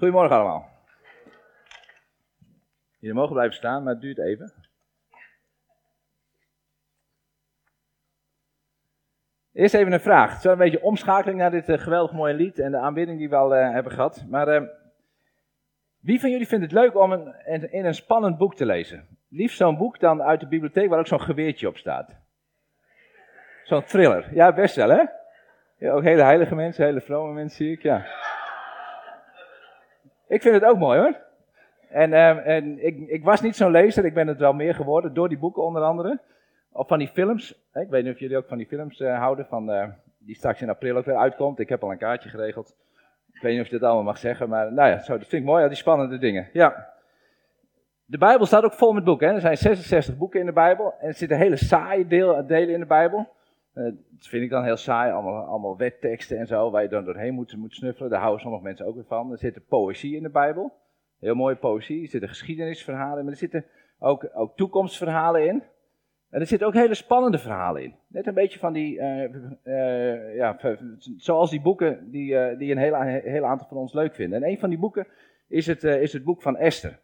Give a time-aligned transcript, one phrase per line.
[0.00, 0.68] Goedemorgen allemaal.
[2.98, 4.52] Jullie mogen blijven staan, maar het duurt even.
[9.52, 10.28] Eerst even een vraag.
[10.28, 13.18] Het is wel een beetje omschakeling naar dit uh, geweldig mooie lied en de aanbidding
[13.18, 14.24] die we al uh, hebben gehad.
[14.28, 14.68] Maar uh,
[16.00, 19.18] wie van jullie vindt het leuk om een, in een spannend boek te lezen?
[19.28, 22.16] Liefst zo'n boek dan uit de bibliotheek waar ook zo'n geweertje op staat.
[23.64, 24.34] Zo'n thriller.
[24.34, 25.04] Ja, best wel hè?
[25.76, 28.06] Ja, ook hele heilige mensen, hele vrome mensen zie ik, ja.
[30.30, 31.16] Ik vind het ook mooi hoor.
[31.88, 35.14] En, uh, en ik, ik, was niet zo'n lezer, ik ben het wel meer geworden,
[35.14, 36.20] door die boeken onder andere.
[36.72, 37.50] Of van die films.
[37.74, 39.84] Ik weet niet of jullie ook van die films uh, houden, van, uh,
[40.18, 41.58] die straks in april ook weer uitkomt.
[41.58, 42.76] Ik heb al een kaartje geregeld.
[43.32, 45.42] Ik weet niet of je dat allemaal mag zeggen, maar nou ja, zo, dat vind
[45.42, 46.48] ik mooi, al die spannende dingen.
[46.52, 46.88] Ja.
[48.04, 49.34] De Bijbel staat ook vol met boeken.
[49.34, 52.80] Er zijn 66 boeken in de Bijbel en er zitten hele saaie deel, delen in
[52.80, 53.28] de Bijbel.
[53.80, 57.04] Uh, dat vind ik dan heel saai, allemaal, allemaal wetteksten en zo, waar je dan
[57.04, 58.10] doorheen moet, moet snuffelen.
[58.10, 59.32] Daar houden sommige mensen ook weer van.
[59.32, 60.72] Er zit poëzie in de Bijbel,
[61.20, 62.02] heel mooie poëzie.
[62.02, 63.64] Er zitten geschiedenisverhalen, maar er zitten
[63.98, 65.62] ook, ook toekomstverhalen in.
[66.30, 67.94] En er zitten ook hele spannende verhalen in.
[68.06, 69.22] Net een beetje van die, uh,
[69.64, 70.58] uh, ja,
[71.16, 74.42] zoals die boeken die, die een heel, aantal van ons leuk vinden.
[74.42, 75.06] En een van die boeken
[75.48, 76.98] is het, is het boek van Esther.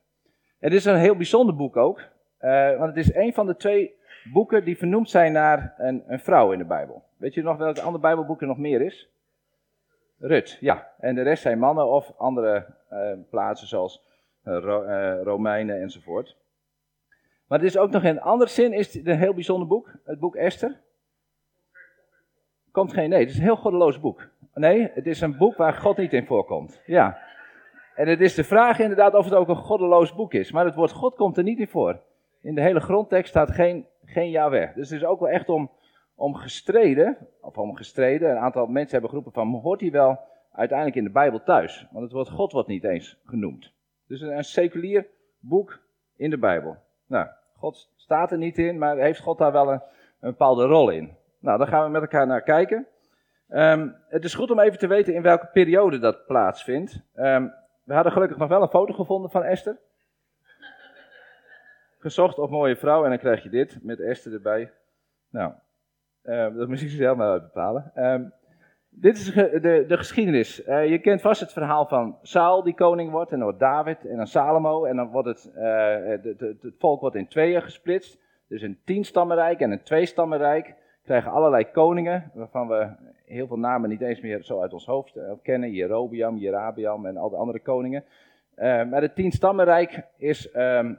[0.59, 2.09] Het is een heel bijzonder boek ook,
[2.79, 3.96] want het is een van de twee
[4.33, 7.03] boeken die vernoemd zijn naar een, een vrouw in de Bijbel.
[7.17, 9.09] Weet je nog welke andere Bijbelboek er nog meer is?
[10.19, 10.91] Rut, ja.
[10.99, 12.67] En de rest zijn mannen of andere
[13.31, 14.05] plaatsen zoals
[14.43, 14.85] Ro
[15.23, 16.37] Romeinen enzovoort.
[17.47, 19.93] Maar het is ook nog in een andere zin, is het een heel bijzonder boek,
[20.05, 20.81] het boek Esther.
[22.71, 24.29] Komt geen, nee, het is een heel goddeloos boek.
[24.55, 26.81] Nee, het is een boek waar God niet in voorkomt.
[26.87, 27.19] Ja.
[27.95, 30.53] En het is de vraag inderdaad of het ook een goddeloos boek is.
[30.53, 32.01] Maar het woord God komt er niet in voor.
[32.41, 34.75] In de hele grondtekst staat geen, geen Yahweh.
[34.75, 35.71] Dus het is ook wel echt om,
[36.15, 40.21] om gestreden, of om gestreden, een aantal mensen hebben geroepen van, hoort hij wel
[40.53, 41.87] uiteindelijk in de Bijbel thuis?
[41.91, 43.73] Want het woord God wordt niet eens genoemd.
[44.07, 45.07] Dus een, een seculier
[45.39, 45.81] boek
[46.17, 46.77] in de Bijbel.
[47.07, 49.83] Nou, God staat er niet in, maar heeft God daar wel een,
[50.21, 51.17] bepaalde rol in?
[51.41, 52.87] Nou, daar gaan we met elkaar naar kijken.
[53.49, 57.03] Um, het is goed om even te weten in welke periode dat plaatsvindt.
[57.15, 57.53] Um,
[57.85, 59.79] we hadden gelukkig nog wel een foto gevonden van Esther.
[62.07, 64.73] Gezocht op mooie vrouw en dan krijg je dit met Esther erbij.
[65.31, 65.53] Nou,
[66.25, 67.93] uh, dat moet je zelf maar bepalen.
[67.97, 68.33] Um,
[68.91, 70.67] dit is de, de, de geschiedenis.
[70.67, 74.05] Uh, je kent vast het verhaal van Saul die koning wordt, en dan wordt David
[74.05, 74.85] en dan Salomo.
[74.85, 78.19] En dan wordt het, uh, het volk wordt in tweeën gesplitst.
[78.49, 80.75] Dus een tienstammenrijk en een tweestammenrijk.
[81.05, 82.89] Krijgen allerlei koningen, waarvan we
[83.25, 85.71] heel veel namen niet eens meer zo uit ons hoofd uh, kennen.
[85.71, 88.05] Jerobiam, Jerabiam en al de andere koningen.
[88.57, 90.99] Maar het tienstammenrijk is, um,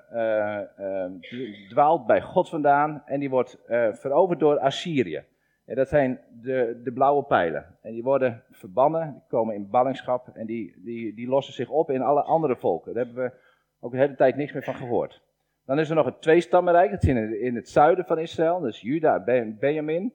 [1.69, 3.57] dwaalt bij God vandaan en die wordt
[3.91, 5.23] veroverd door Assyrië.
[5.65, 7.65] En dat zijn de, de blauwe pijlen.
[7.81, 11.89] En die worden verbannen, die komen in ballingschap en die, die, die lossen zich op
[11.89, 12.93] in alle andere volken.
[12.93, 13.31] Daar hebben we
[13.79, 15.21] ook de hele tijd niks meer van gehoord.
[15.65, 18.81] Dan is er nog het tweestammenrijk, dat is in, in het zuiden van Israël, dus
[18.81, 20.13] Juda en Benjamin.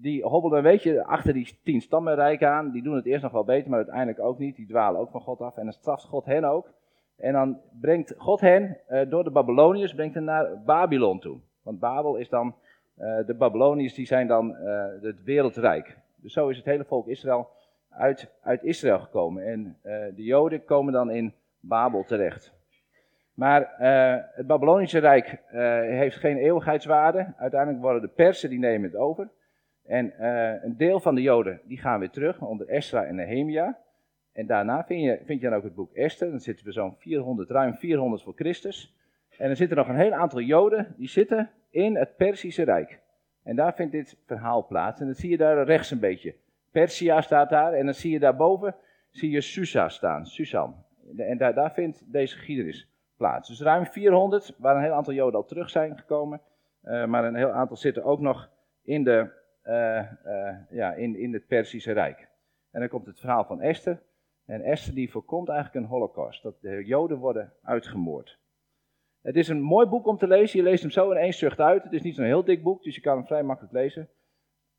[0.00, 2.70] Die hobbelen een beetje achter die tien stammenrijk aan.
[2.70, 4.56] Die doen het eerst nog wel beter, maar uiteindelijk ook niet.
[4.56, 6.68] Die dwalen ook van God af en dan straft God hen ook.
[7.16, 11.38] En dan brengt God hen uh, door de Babyloniërs brengt hen naar Babylon toe.
[11.62, 12.54] Want Babel is dan
[12.98, 15.98] uh, de Babyloniërs die zijn dan uh, het wereldrijk.
[16.16, 17.48] Dus zo is het hele volk Israël
[17.90, 19.46] uit, uit Israël gekomen.
[19.46, 19.76] En
[20.14, 22.54] de Joden komen dan in Babel terecht.
[23.34, 23.74] Maar
[24.34, 25.42] het Babylonische Rijk
[25.90, 27.32] heeft geen eeuwigheidswaarde.
[27.36, 29.28] Uiteindelijk worden de Persen die nemen het over.
[29.86, 30.24] En
[30.64, 33.78] een deel van de Joden die gaan weer terug onder Esra en Nehemia.
[34.32, 36.30] En daarna vind je, vind je dan ook het boek Esther.
[36.30, 38.94] Dan zitten we zo'n 400, ruim 400 voor Christus.
[39.38, 43.00] En er zitten nog een heel aantal Joden die zitten in het Perzische Rijk.
[43.42, 45.00] En daar vindt dit verhaal plaats.
[45.00, 46.34] En dat zie je daar rechts een beetje.
[46.70, 48.74] Persia staat daar en dan zie je daarboven
[49.16, 50.84] zie je Susa staan, Susan.
[51.16, 53.48] En daar, daar vindt deze geschiedenis plaats.
[53.48, 56.40] Dus ruim 400, waar een heel aantal Joden al terug zijn gekomen.
[56.84, 58.50] Uh, maar een heel aantal zitten ook nog
[58.82, 59.30] in, de,
[60.70, 62.28] ja, in, in het Perzische Rijk.
[62.70, 64.02] En dan komt het verhaal van Esther.
[64.44, 66.42] En Esther die voorkomt eigenlijk een holocaust.
[66.42, 68.38] Dat de Joden worden uitgemoord.
[69.20, 70.58] Het is een mooi boek om te lezen.
[70.58, 71.82] Je leest hem zo in één zucht uit.
[71.82, 74.08] Het is niet zo'n heel dik boek, dus je kan hem vrij makkelijk lezen.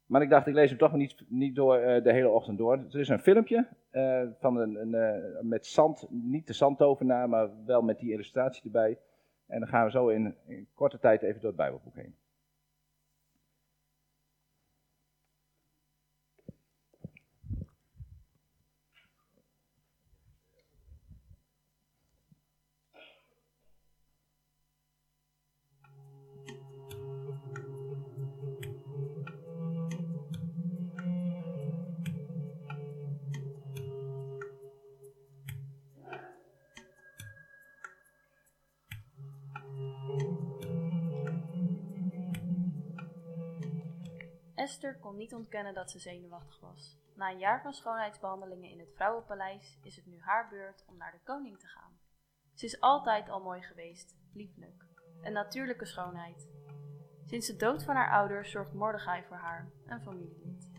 [0.06, 2.74] Maar ik dacht, ik lees hem toch niet, niet door uh, de hele ochtend door.
[2.74, 3.68] Er is een filmpje
[4.40, 8.98] van een, een met zand, niet de zandtovenaar, maar wel met die illustratie erbij.
[9.48, 12.16] En dan gaan we zo in, in korte tijd even door het Bijbelboek heen.
[44.68, 46.98] Esther kon niet ontkennen dat ze zenuwachtig was.
[47.16, 51.12] Na een jaar van schoonheidsbehandelingen in het vrouwenpaleis is het nu haar beurt om naar
[51.12, 52.00] de koning te gaan.
[52.54, 54.86] Ze is altijd al mooi geweest, lieflijk,
[55.22, 56.50] een natuurlijke schoonheid.
[57.26, 60.70] Sinds de dood van haar ouders zorgt Mordechai voor haar, een familielid.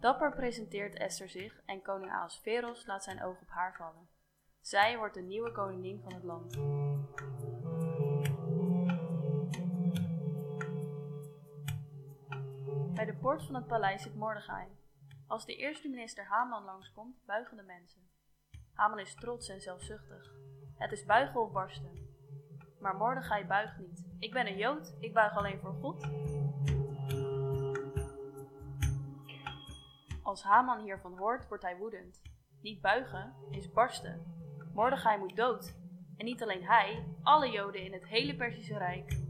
[0.00, 4.08] Dapper presenteert Esther zich en koning Ahasveros laat zijn oog op haar vallen.
[4.60, 6.56] Zij wordt de nieuwe koningin van het land.
[13.26, 14.66] Poort van het paleis zit Mordechai.
[15.26, 18.02] Als de eerste minister Haman langskomt, buigen de mensen.
[18.72, 20.32] Haman is trots en zelfzuchtig.
[20.74, 21.90] Het is buigen of barsten.
[22.80, 24.06] Maar Mordechai buigt niet.
[24.18, 26.08] Ik ben een Jood, ik buig alleen voor God.
[30.22, 32.22] Als Haman hiervan hoort, wordt hij woedend.
[32.60, 34.24] Niet buigen is barsten.
[34.74, 35.76] Mordechai moet dood.
[36.16, 39.25] En niet alleen hij, alle Joden in het hele Perzische Rijk.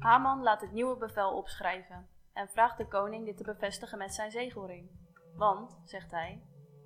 [0.00, 4.30] Haman laat het nieuwe bevel opschrijven en vraagt de koning dit te bevestigen met zijn
[4.30, 4.90] zegelring.
[5.36, 6.42] Want, zegt hij,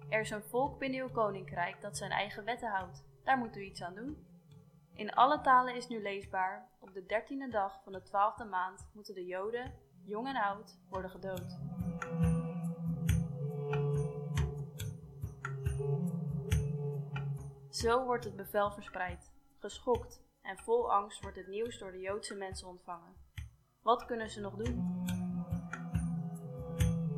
[0.09, 3.05] er is een volk binnen uw koninkrijk dat zijn eigen wetten houdt.
[3.25, 4.27] Daar moet u iets aan doen.
[4.95, 9.15] In alle talen is nu leesbaar: op de dertiende dag van de twaalfde maand moeten
[9.15, 9.75] de Joden,
[10.05, 11.59] jong en oud, worden gedood.
[17.71, 19.33] Zo wordt het bevel verspreid.
[19.59, 23.15] Geschokt en vol angst wordt het nieuws door de Joodse mensen ontvangen.
[23.83, 25.05] Wat kunnen ze nog doen?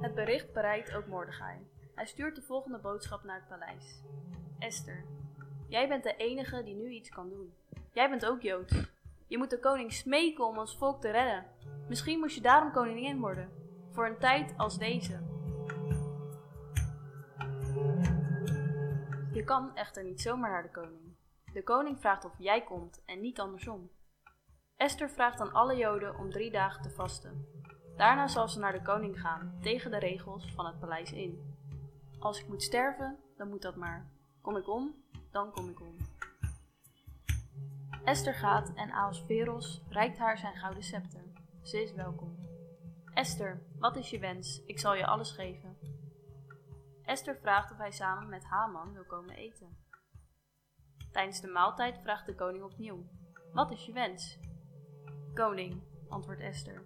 [0.00, 1.58] Het bericht bereikt ook Mordechai.
[1.94, 4.02] Hij stuurt de volgende boodschap naar het paleis.
[4.58, 5.04] Esther,
[5.68, 7.54] jij bent de enige die nu iets kan doen.
[7.92, 8.74] Jij bent ook Joods.
[9.26, 11.44] Je moet de koning smeken om ons volk te redden.
[11.88, 13.50] Misschien moest je daarom koningin worden.
[13.92, 15.20] Voor een tijd als deze.
[19.32, 21.05] Je kan echter niet zomaar naar de koning.
[21.56, 23.90] De koning vraagt of jij komt en niet andersom.
[24.76, 27.46] Esther vraagt aan alle Joden om drie dagen te vasten.
[27.96, 31.56] Daarna zal ze naar de koning gaan, tegen de regels van het paleis in.
[32.18, 34.10] Als ik moet sterven, dan moet dat maar.
[34.40, 34.94] Kom ik om,
[35.30, 35.96] dan kom ik om.
[38.04, 41.24] Esther gaat en Ahasveros reikt haar zijn gouden scepter.
[41.62, 42.36] Ze is welkom.
[43.14, 44.62] Esther, wat is je wens?
[44.66, 45.78] Ik zal je alles geven.
[47.02, 49.85] Esther vraagt of hij samen met Haman wil komen eten.
[51.16, 53.06] Tijdens de maaltijd vraagt de koning opnieuw:
[53.52, 54.38] Wat is je wens?
[55.34, 56.82] Koning, antwoordt Esther.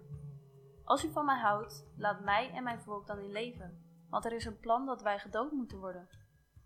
[0.83, 4.33] Als u van mij houdt, laat mij en mijn volk dan in leven, want er
[4.33, 6.09] is een plan dat wij gedood moeten worden.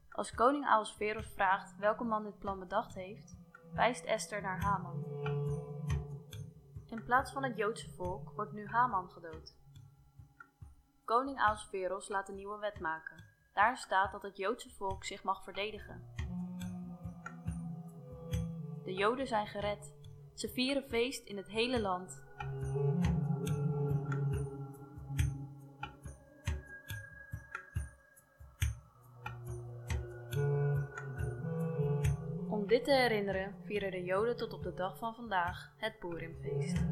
[0.09, 3.37] Als koning Ahasveros vraagt welke man dit plan bedacht heeft,
[3.73, 5.03] wijst Esther naar Haman.
[6.85, 9.55] In plaats van het Joodse volk wordt nu Haman gedood.
[11.05, 13.23] Koning Ahasveros laat een nieuwe wet maken.
[13.53, 16.14] Daarin staat dat het Joodse volk zich mag verdedigen.
[18.95, 19.93] De Joden zijn gered.
[20.33, 22.23] Ze vieren feest in het hele land.
[32.49, 36.83] Om dit te herinneren vieren de Joden tot op de dag van vandaag het Purimfeest.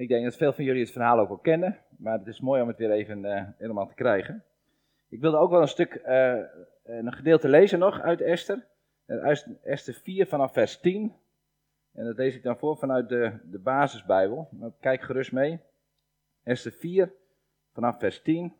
[0.00, 2.62] Ik denk dat veel van jullie het verhaal ook al kennen, maar het is mooi
[2.62, 4.44] om het weer even uh, helemaal te krijgen.
[5.08, 6.40] Ik wilde ook wel een stuk, uh,
[6.84, 8.66] een gedeelte lezen nog uit Esther.
[9.06, 11.14] Uit Esther 4 vanaf vers 10.
[11.92, 14.48] En dat lees ik dan voor vanuit de, de basisbijbel.
[14.50, 15.60] Maar kijk gerust mee.
[16.42, 17.12] Esther 4
[17.72, 18.54] vanaf vers 10.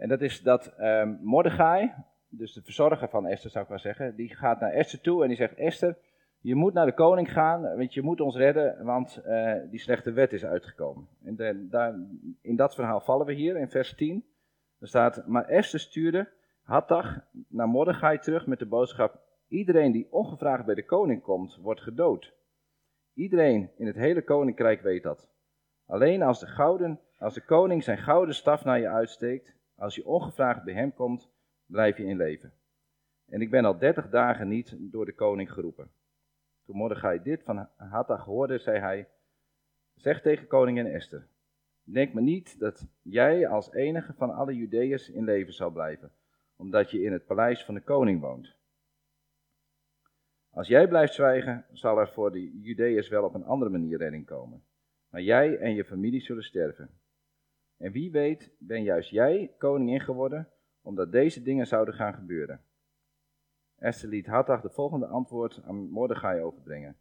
[0.00, 1.92] En dat is dat um, Mordechai,
[2.28, 5.28] dus de verzorger van Esther zou ik wel zeggen, die gaat naar Esther toe en
[5.28, 5.98] die zegt, Esther,
[6.40, 10.12] je moet naar de koning gaan, want je moet ons redden, want uh, die slechte
[10.12, 11.08] wet is uitgekomen.
[11.24, 11.94] En daar,
[12.42, 14.24] in dat verhaal vallen we hier, in vers 10.
[14.78, 16.28] Er staat, maar Esther stuurde
[16.62, 21.80] Hattach naar Mordechai terug met de boodschap, iedereen die ongevraagd bij de koning komt, wordt
[21.80, 22.32] gedood.
[23.14, 25.28] Iedereen in het hele koninkrijk weet dat.
[25.86, 30.06] Alleen als de, gouden, als de koning zijn gouden staf naar je uitsteekt, als je
[30.06, 31.30] ongevraagd bij hem komt,
[31.66, 32.52] blijf je in leven.
[33.28, 35.90] En ik ben al dertig dagen niet door de koning geroepen.
[36.64, 39.08] Toen Mordechai dit van Hattach hoorde, zei hij,
[39.94, 41.26] zeg tegen koningin Esther,
[41.82, 46.12] denk me niet dat jij als enige van alle Judeërs in leven zal blijven,
[46.56, 48.56] omdat je in het paleis van de koning woont.
[50.50, 54.26] Als jij blijft zwijgen, zal er voor de Judeërs wel op een andere manier redding
[54.26, 54.62] komen.
[55.08, 56.99] Maar jij en je familie zullen sterven.
[57.80, 60.48] En wie weet ben juist jij koningin geworden
[60.82, 62.60] omdat deze dingen zouden gaan gebeuren.
[63.76, 66.96] Esther liet Hattach de volgende antwoord aan Mordechai overbrengen.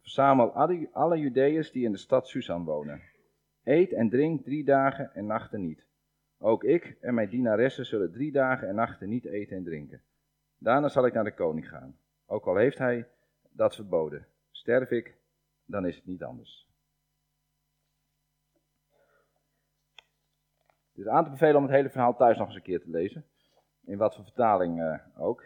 [0.00, 3.02] Verzamel alle, alle Judeërs die in de stad Susan wonen.
[3.62, 5.86] Eet en drink drie dagen en nachten niet.
[6.38, 10.02] Ook ik en mijn dienaressen zullen drie dagen en nachten niet eten en drinken.
[10.58, 11.98] Daarna zal ik naar de koning gaan.
[12.26, 13.08] Ook al heeft hij
[13.50, 14.26] dat verboden.
[14.50, 15.16] Sterf ik,
[15.64, 16.63] dan is het niet anders.
[20.96, 23.24] Is aan te bevelen om het hele verhaal thuis nog eens een keer te lezen.
[23.84, 25.44] In wat voor vertaling uh, ook.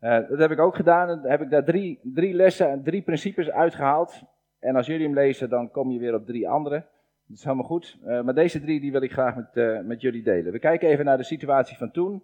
[0.00, 1.08] Uh, dat heb ik ook gedaan.
[1.08, 4.22] Dan heb ik daar drie, drie lessen, drie principes uitgehaald.
[4.58, 6.84] En als jullie hem lezen, dan kom je weer op drie andere.
[7.26, 7.98] Dat is helemaal goed.
[8.06, 10.52] Uh, maar deze drie die wil ik graag met, met jullie delen.
[10.52, 12.22] We kijken even naar de situatie van toen.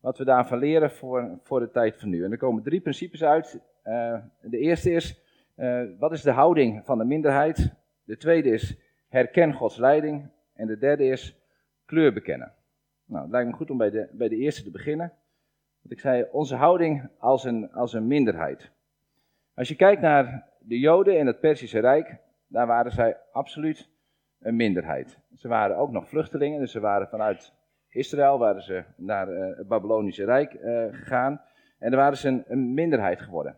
[0.00, 2.24] Wat we daarvan leren voor, voor de tijd van nu.
[2.24, 3.60] En er komen drie principes uit.
[4.40, 5.22] de eerste is,
[5.98, 7.74] wat is de houding van de minderheid?
[8.04, 10.30] De tweede is, herken Gods leiding.
[10.54, 11.37] En de derde is,
[11.88, 12.52] kleur bekennen.
[13.04, 15.12] Nou, het lijkt me goed om bij de, bij de eerste te beginnen.
[15.80, 18.70] Want ik zei, onze houding als een, als een minderheid.
[19.54, 23.88] Als je kijkt naar de Joden in het Perzische Rijk, daar waren zij absoluut
[24.38, 25.18] een minderheid.
[25.34, 27.52] Ze waren ook nog vluchtelingen, dus ze waren vanuit
[27.88, 31.40] Israël waren ze naar uh, het Babylonische Rijk uh, gegaan.
[31.78, 33.56] En daar waren ze een, een, minderheid geworden.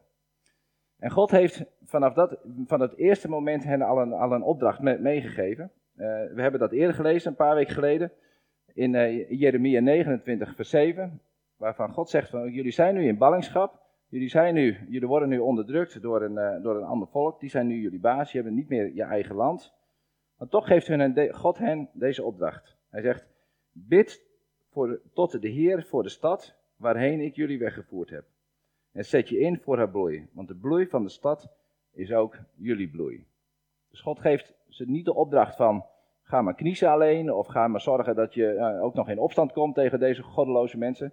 [0.98, 4.80] En God heeft vanaf dat, van het eerste moment hen al een, al een opdracht
[4.80, 5.72] meegegeven.
[6.00, 8.12] Uh, we hebben dat eerder gelezen, een paar weken geleden,
[8.74, 11.20] in uh, Jeremia 29, vers 7,
[11.56, 15.38] waarvan God zegt van, jullie zijn nu in ballingschap, jullie, zijn nu, jullie worden nu
[15.38, 18.54] onderdrukt door een, uh, door een ander volk, die zijn nu jullie baas, je hebt
[18.54, 19.74] niet meer je eigen land.
[20.38, 22.76] Maar toch geeft hun God hen deze opdracht.
[22.88, 23.26] Hij zegt,
[23.72, 24.22] bid
[24.70, 28.24] voor tot de Heer voor de stad waarheen ik jullie weggevoerd heb.
[28.92, 31.52] En zet je in voor haar bloei, want de bloei van de stad
[31.92, 33.26] is ook jullie bloei.
[33.90, 35.84] Dus God geeft ze niet de opdracht van,
[36.30, 39.52] ga maar kniezen alleen, of ga maar zorgen dat je uh, ook nog in opstand
[39.52, 41.12] komt tegen deze goddeloze mensen.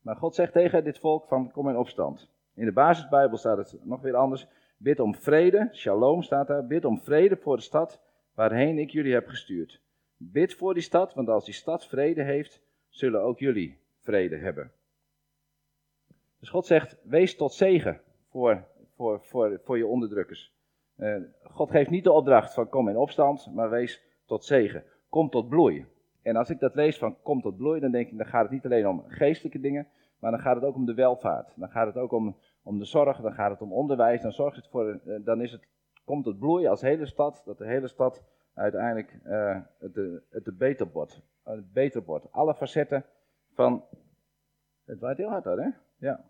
[0.00, 2.28] Maar God zegt tegen dit volk van, kom in opstand.
[2.54, 4.46] In de basisbijbel staat het nog weer anders.
[4.76, 8.00] Bid om vrede, shalom staat daar, bid om vrede voor de stad
[8.34, 9.80] waarheen ik jullie heb gestuurd.
[10.16, 14.70] Bid voor die stad, want als die stad vrede heeft, zullen ook jullie vrede hebben.
[16.40, 18.64] Dus God zegt, wees tot zegen voor,
[18.96, 20.52] voor, voor, voor je onderdrukkers.
[20.98, 24.84] Uh, God geeft niet de opdracht van kom in opstand, maar wees tot zegen.
[25.08, 25.86] Kom tot bloei.
[26.22, 28.50] En als ik dat lees van kom tot bloei, dan denk ik, dan gaat het
[28.50, 29.86] niet alleen om geestelijke dingen,
[30.18, 31.52] maar dan gaat het ook om de welvaart.
[31.56, 34.56] Dan gaat het ook om, om de zorg, dan gaat het om onderwijs, dan zorgt
[34.56, 35.68] het voor, uh, dan is het,
[36.04, 38.22] komt tot bloei als hele stad, dat de hele stad
[38.54, 39.94] uiteindelijk uh, het,
[40.30, 41.22] het, beter wordt.
[41.42, 42.32] Het beter wordt.
[42.32, 43.04] Alle facetten
[43.52, 43.84] van,
[44.84, 45.68] het waait heel hard hoor hè?
[45.96, 46.24] Ja.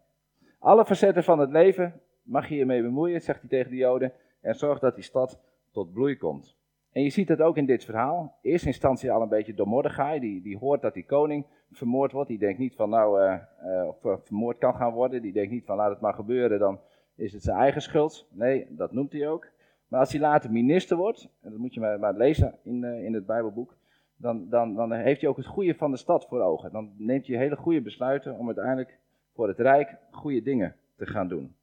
[0.59, 4.55] Alle facetten van het leven mag je hiermee bemoeien, zegt hij tegen de Joden en
[4.55, 5.41] zorg dat die stad
[5.73, 6.57] tot bloei komt.
[6.95, 8.39] En je ziet het ook in dit verhaal.
[8.41, 12.29] In instantie al een beetje door Mordechai, die, die hoort dat die koning vermoord wordt.
[12.29, 15.23] Die denkt niet van nou, uh, uh, of vermoord kan gaan worden.
[15.23, 16.81] Die denkt niet van laat het maar gebeuren, dan
[17.15, 18.27] is het zijn eigen schuld.
[18.31, 19.49] Nee, dat noemt hij ook.
[19.89, 23.15] Maar als hij later minister wordt, en dat moet je maar, maar lezen in, in
[23.15, 23.77] het Bijbelboek,
[24.17, 26.73] dan, dan, dan heeft hij ook het goede van de stad voor ogen.
[26.73, 28.99] Dan neemt hij hele goede besluiten om uiteindelijk
[29.35, 31.55] voor het Rijk goede dingen te gaan doen.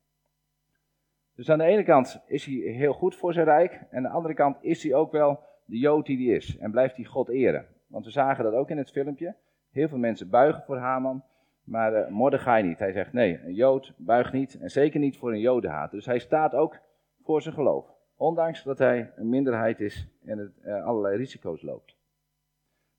[1.36, 3.72] Dus aan de ene kant is hij heel goed voor zijn rijk.
[3.74, 6.58] En aan de andere kant is hij ook wel de Jood die hij is.
[6.58, 7.66] En blijft hij God eren.
[7.88, 9.36] Want we zagen dat ook in het filmpje.
[9.72, 11.24] Heel veel mensen buigen voor Haman.
[11.64, 12.80] Maar uh, Mordechai niet.
[12.80, 14.60] Hij zegt nee, een Jood buigt niet.
[14.60, 15.92] En zeker niet voor een Jodenhaat.
[15.92, 16.80] Dus hij staat ook
[17.24, 17.86] voor zijn geloof.
[18.16, 21.96] Ondanks dat hij een minderheid is en het, uh, allerlei risico's loopt.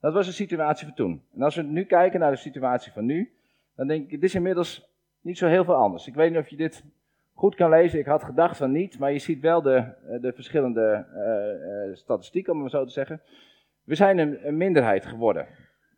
[0.01, 1.23] Dat was de situatie van toen.
[1.35, 3.33] En als we nu kijken naar de situatie van nu.
[3.77, 6.07] Dan denk ik, dit is inmiddels niet zo heel veel anders.
[6.07, 6.85] Ik weet niet of je dit
[7.35, 7.99] goed kan lezen.
[7.99, 11.07] Ik had gedacht van niet, maar je ziet wel de, eh, de verschillende
[11.89, 13.21] uh, statistieken, om het zo te zeggen.
[13.85, 15.47] We zijn een, minderheid geworden.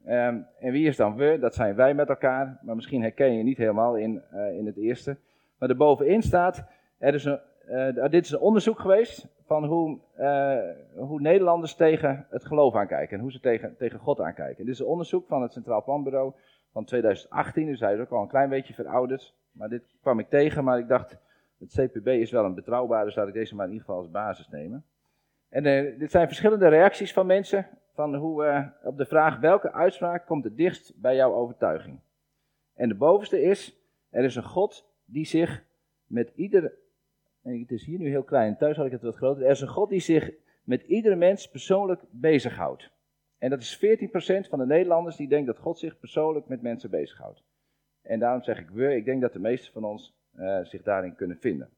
[0.07, 1.39] Um, en wie is dan we?
[1.41, 2.59] Dat zijn wij met elkaar.
[2.63, 4.23] Maar misschien herken je niet helemaal in,
[4.59, 5.17] in het eerste.
[5.59, 6.65] Maar erbovenin staat,
[6.99, 7.41] er is een,
[8.11, 9.99] dit is een onderzoek geweest van hoe,
[10.97, 13.17] hoe Nederlanders tegen het geloof aankijken.
[13.17, 14.65] En hoe ze tegen, tegen God aankijken.
[14.65, 16.33] Dit is een onderzoek van het Centraal Planbureau
[16.73, 17.67] van 2018.
[17.67, 19.35] Dus hij is ook al een klein beetje verouderd.
[19.55, 21.19] Maar dit kwam ik tegen, maar ik dacht,
[21.59, 24.11] het CPB is wel een betrouwbare, dus laat ik deze maar in ieder geval als
[24.11, 24.85] basis nemen.
[25.49, 29.73] En uh, dit zijn verschillende reacties van mensen van hoe, uh, op de vraag welke
[29.73, 32.01] uitspraak komt het dichtst bij jouw overtuiging.
[32.75, 33.79] En de bovenste is,
[34.11, 35.65] er is een God die zich
[36.07, 36.75] met ieder,
[37.43, 39.69] het is hier nu heel klein, thuis had ik het wat groter, er is een
[39.69, 40.31] God die zich
[40.63, 42.91] met iedere mens persoonlijk bezighoudt.
[43.39, 46.91] En dat is 14% van de Nederlanders die denkt dat God zich persoonlijk met mensen
[46.91, 47.43] bezighoudt.
[48.05, 51.15] En daarom zeg ik we, ik denk dat de meesten van ons uh, zich daarin
[51.15, 51.71] kunnen vinden.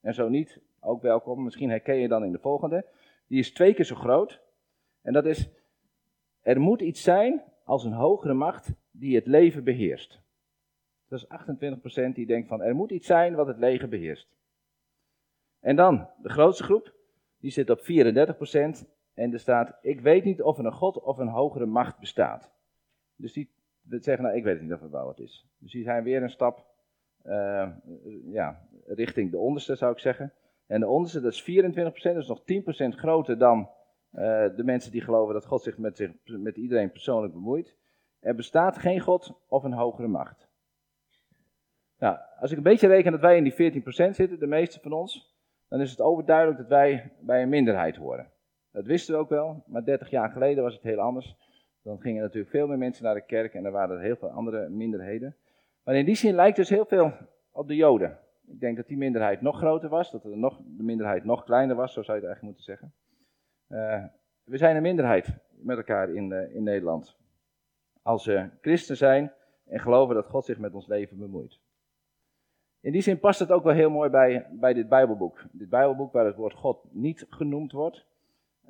[0.00, 1.44] En zo niet, ook welkom.
[1.44, 2.86] Misschien herken je dan in de volgende.
[3.26, 4.40] Die is twee keer zo groot.
[5.02, 5.48] En dat is,
[6.40, 10.20] er moet iets zijn als een hogere macht die het leven beheerst.
[11.08, 11.26] Dat is
[12.10, 14.28] 28% die denkt van er moet iets zijn wat het leven beheerst.
[15.60, 16.94] En dan de grootste groep,
[17.38, 17.82] die zit op 34%
[19.14, 22.50] en er staat ik weet niet of er een God of een hogere macht bestaat.
[23.16, 23.53] Dus die
[23.88, 25.46] zeggen nou ik weet niet of het wel wat is.
[25.58, 26.66] Dus die zijn weer een stap
[27.24, 27.68] uh,
[28.24, 30.32] ja, richting de onderste zou ik zeggen.
[30.66, 31.44] En de onderste, dat is 24%,
[31.84, 32.42] dat is nog
[32.92, 33.58] 10% groter dan
[34.12, 34.20] uh,
[34.56, 37.76] de mensen die geloven dat God zich met, zich met iedereen persoonlijk bemoeit.
[38.20, 40.48] Er bestaat geen God of een hogere macht.
[41.98, 44.92] Nou, als ik een beetje reken dat wij in die 14% zitten, de meeste van
[44.92, 45.34] ons,
[45.68, 48.32] dan is het overduidelijk dat wij bij een minderheid horen.
[48.72, 51.36] Dat wisten we ook wel, maar 30 jaar geleden was het heel anders.
[51.84, 54.28] Dan gingen natuurlijk veel meer mensen naar de kerk en er waren er heel veel
[54.30, 55.36] andere minderheden.
[55.82, 57.12] Maar in die zin lijkt dus heel veel
[57.50, 58.18] op de Joden.
[58.46, 61.76] Ik denk dat die minderheid nog groter was, dat er nog, de minderheid nog kleiner
[61.76, 62.92] was, zo zou je het eigenlijk moeten zeggen.
[63.68, 64.04] Uh,
[64.44, 67.16] we zijn een minderheid met elkaar in, uh, in Nederland.
[68.02, 69.32] Als we christen zijn
[69.64, 71.58] en geloven dat God zich met ons leven bemoeit.
[72.80, 75.44] In die zin past het ook wel heel mooi bij, bij dit Bijbelboek.
[75.52, 78.04] Dit Bijbelboek waar het woord God niet genoemd wordt.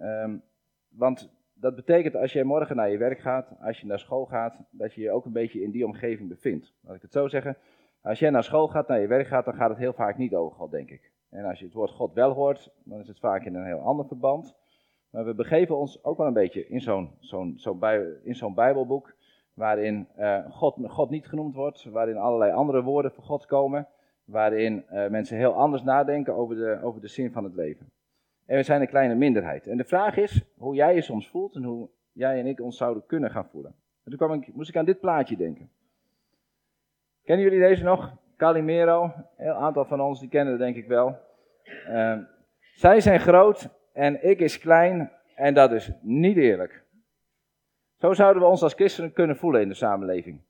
[0.00, 0.42] Um,
[0.88, 1.30] want
[1.64, 4.94] dat betekent als je morgen naar je werk gaat, als je naar school gaat, dat
[4.94, 6.74] je je ook een beetje in die omgeving bevindt.
[6.80, 7.56] Laat ik het zo zeggen.
[8.02, 10.34] Als jij naar school gaat, naar je werk gaat, dan gaat het heel vaak niet
[10.34, 11.12] over God, denk ik.
[11.30, 13.78] En als je het woord God wel hoort, dan is het vaak in een heel
[13.78, 14.56] ander verband.
[15.10, 18.20] Maar we begeven ons ook wel een beetje in zo'n bij,
[18.54, 19.14] Bijbelboek,
[19.54, 23.88] waarin uh, God, God niet genoemd wordt, waarin allerlei andere woorden voor God komen,
[24.24, 27.92] waarin uh, mensen heel anders nadenken over de, over de zin van het leven.
[28.46, 29.66] En we zijn een kleine minderheid.
[29.66, 32.76] En de vraag is hoe jij je soms voelt en hoe jij en ik ons
[32.76, 33.74] zouden kunnen gaan voelen.
[34.04, 35.70] En toen kwam ik, moest ik aan dit plaatje denken.
[37.24, 38.12] Kennen jullie deze nog?
[38.36, 39.12] Calimero.
[39.36, 41.18] Een aantal van ons die kennen het denk ik wel.
[41.88, 42.18] Uh,
[42.74, 46.84] zij zijn groot en ik is klein en dat is niet eerlijk.
[47.98, 50.40] Zo zouden we ons als christenen kunnen voelen in de samenleving.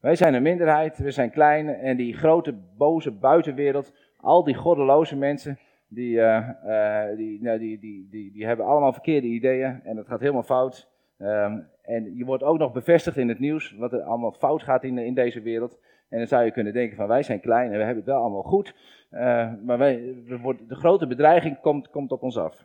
[0.00, 5.16] Wij zijn een minderheid, we zijn klein en die grote boze buitenwereld, al die goddeloze
[5.16, 5.58] mensen,
[5.94, 10.06] die, uh, uh, die, nou, die, die, die, die, hebben allemaal verkeerde ideeën en het
[10.06, 10.88] gaat helemaal fout.
[11.18, 14.84] Um, en je wordt ook nog bevestigd in het nieuws wat er allemaal fout gaat
[14.84, 15.78] in, in deze wereld.
[16.08, 18.20] En dan zou je kunnen denken van wij zijn klein en we hebben het wel
[18.20, 18.74] allemaal goed.
[19.10, 22.64] Uh, maar wij, we de grote bedreiging komt, komt op ons af.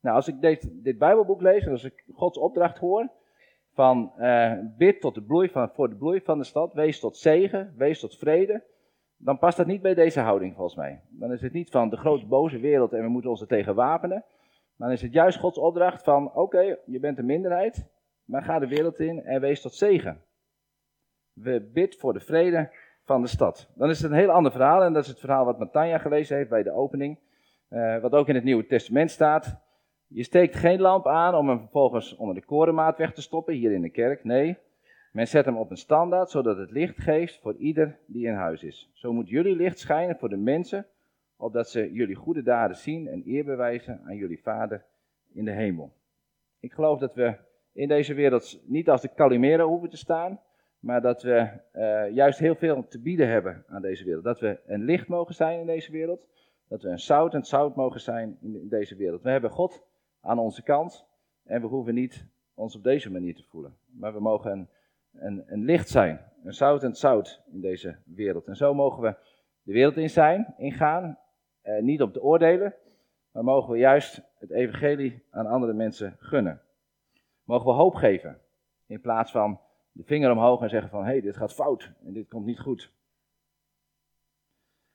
[0.00, 3.10] Nou, als ik dit, dit Bijbelboek lees en als ik Gods opdracht hoor,
[3.72, 4.12] van
[4.78, 8.00] bid tot de bloei van, voor de bloei van de stad, wees tot zegen, wees
[8.00, 8.62] tot vrede,
[9.16, 11.00] dan past dat niet bij deze houding volgens mij.
[11.08, 13.74] Dan is het niet van de grote boze wereld en we moeten ons er tegen
[13.74, 14.24] wapenen.
[14.76, 17.86] Maar dan is het juist Gods opdracht van, oké, je bent een minderheid,
[18.24, 20.22] maar ga de wereld in en wees tot zegen.
[21.32, 22.70] We bid voor de vrede
[23.04, 23.72] van de stad.
[23.74, 26.36] Dan is het een heel ander verhaal en dat is het verhaal wat Matanja gelezen
[26.36, 27.18] heeft bij de opening.
[27.70, 29.60] Uh, wat ook in het Nieuwe Testament staat.
[30.06, 33.72] Je steekt geen lamp aan om hem vervolgens onder de korenmaat weg te stoppen, hier
[33.72, 34.24] in de kerk.
[34.24, 34.58] Nee,
[35.16, 38.62] men zet hem op een standaard, zodat het licht geeft voor ieder die in huis
[38.62, 38.90] is.
[38.92, 40.86] Zo moet jullie licht schijnen voor de mensen,
[41.36, 44.84] opdat ze jullie goede daden zien en eer bewijzen aan jullie Vader
[45.32, 45.92] in de hemel.
[46.60, 47.34] Ik geloof dat we
[47.72, 50.40] in deze wereld niet als de Calimero hoeven te staan,
[50.78, 54.24] maar dat we uh, juist heel veel te bieden hebben aan deze wereld.
[54.24, 56.26] Dat we een licht mogen zijn in deze wereld,
[56.68, 59.22] dat we een zout en zout mogen zijn in deze wereld.
[59.22, 59.82] We hebben God
[60.20, 61.06] aan onze kant.
[61.44, 63.76] En we hoeven niet ons op deze manier te voelen.
[63.86, 64.68] Maar we mogen een,
[65.18, 68.46] een, licht zijn, een zout en zout in deze wereld.
[68.46, 69.16] En zo mogen we
[69.62, 71.18] de wereld in zijn, ingaan.
[71.62, 72.74] Eh, niet om te oordelen,
[73.30, 76.60] maar mogen we juist het evangelie aan andere mensen gunnen.
[77.44, 78.40] Mogen we hoop geven,
[78.86, 79.60] in plaats van
[79.92, 82.60] de vinger omhoog en zeggen van, hé, hey, dit gaat fout en dit komt niet
[82.60, 82.92] goed.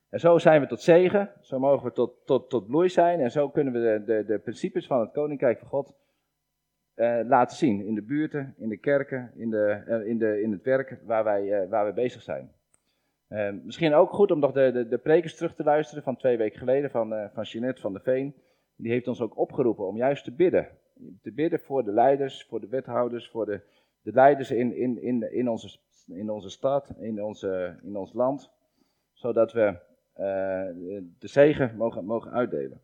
[0.09, 3.31] En zo zijn we tot zegen, zo mogen we tot, tot, tot bloei zijn en
[3.31, 5.95] zo kunnen we de, de, de principes van het Koninkrijk van God
[7.27, 7.85] laten zien.
[7.85, 11.23] In de buurten, in de kerken, in, de, uh, in, de, in het werk waar
[11.23, 12.51] wij, uh, waar we bezig zijn.
[13.63, 16.59] misschien ook goed om nog de, de, de prekers terug te luisteren van twee weken
[16.59, 18.35] geleden van, van Jeanette van de Veen.
[18.75, 20.67] Die heeft ons ook opgeroepen om juist te bidden.
[21.21, 23.61] Te bidden voor de leiders, voor de wethouders, voor de,
[24.01, 28.51] de leiders in, in, in, in, onze, in onze stad, in, onze, in ons land.
[29.13, 29.79] Zodat we
[30.13, 30.25] eh,
[31.19, 32.81] de zegen mogen, mogen uitdelen.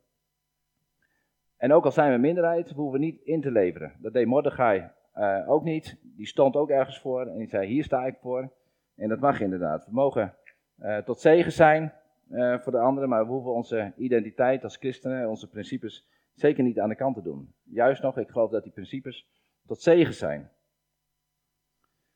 [1.57, 3.93] En ook al zijn we minderheid, hoeven we niet in te leveren.
[3.99, 5.97] Dat deed Mordechai uh, ook niet.
[6.01, 8.51] Die stond ook ergens voor en die zei: Hier sta ik voor.
[8.95, 9.85] En dat mag inderdaad.
[9.85, 10.33] We mogen
[10.79, 11.93] uh, tot zegen zijn
[12.29, 16.79] uh, voor de anderen, maar we hoeven onze identiteit als christenen, onze principes, zeker niet
[16.79, 17.53] aan de kant te doen.
[17.63, 19.27] Juist nog, ik geloof dat die principes
[19.65, 20.49] tot zegen zijn.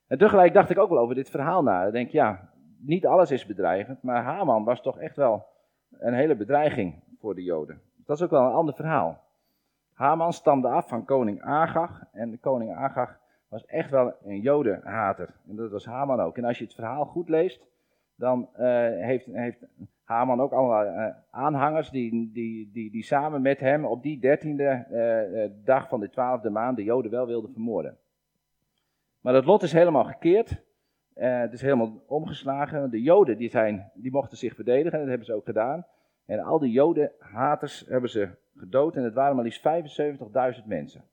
[0.07, 1.85] En tegelijk dacht ik ook wel over dit verhaal na.
[1.85, 5.45] Ik denk, ja, niet alles is bedreigend, maar Haman was toch echt wel
[5.89, 7.81] een hele bedreiging voor de Joden.
[8.05, 9.23] Dat is ook wel een ander verhaal.
[9.93, 15.33] Haman stamde af van koning Agag en koning Agag was echt wel een jodenhater.
[15.47, 16.37] En dat was Haman ook.
[16.37, 17.65] En als je het verhaal goed leest,
[18.15, 19.65] dan uh, heeft, heeft
[20.03, 24.85] Haman ook allemaal uh, aanhangers die, die, die, die samen met hem op die dertiende
[24.91, 27.97] uh, dag van de twaalfde maand de joden wel wilden vermoorden.
[29.21, 30.63] Maar dat lot is helemaal gekeerd.
[31.13, 32.89] het is helemaal omgeslagen.
[32.89, 35.85] De joden die zijn, die mochten zich verdedigen en dat hebben ze ook gedaan.
[36.25, 38.29] En al die jodenhaters hebben ze
[38.61, 39.67] gedood en het waren maar liefst
[40.61, 41.03] 75.000 mensen.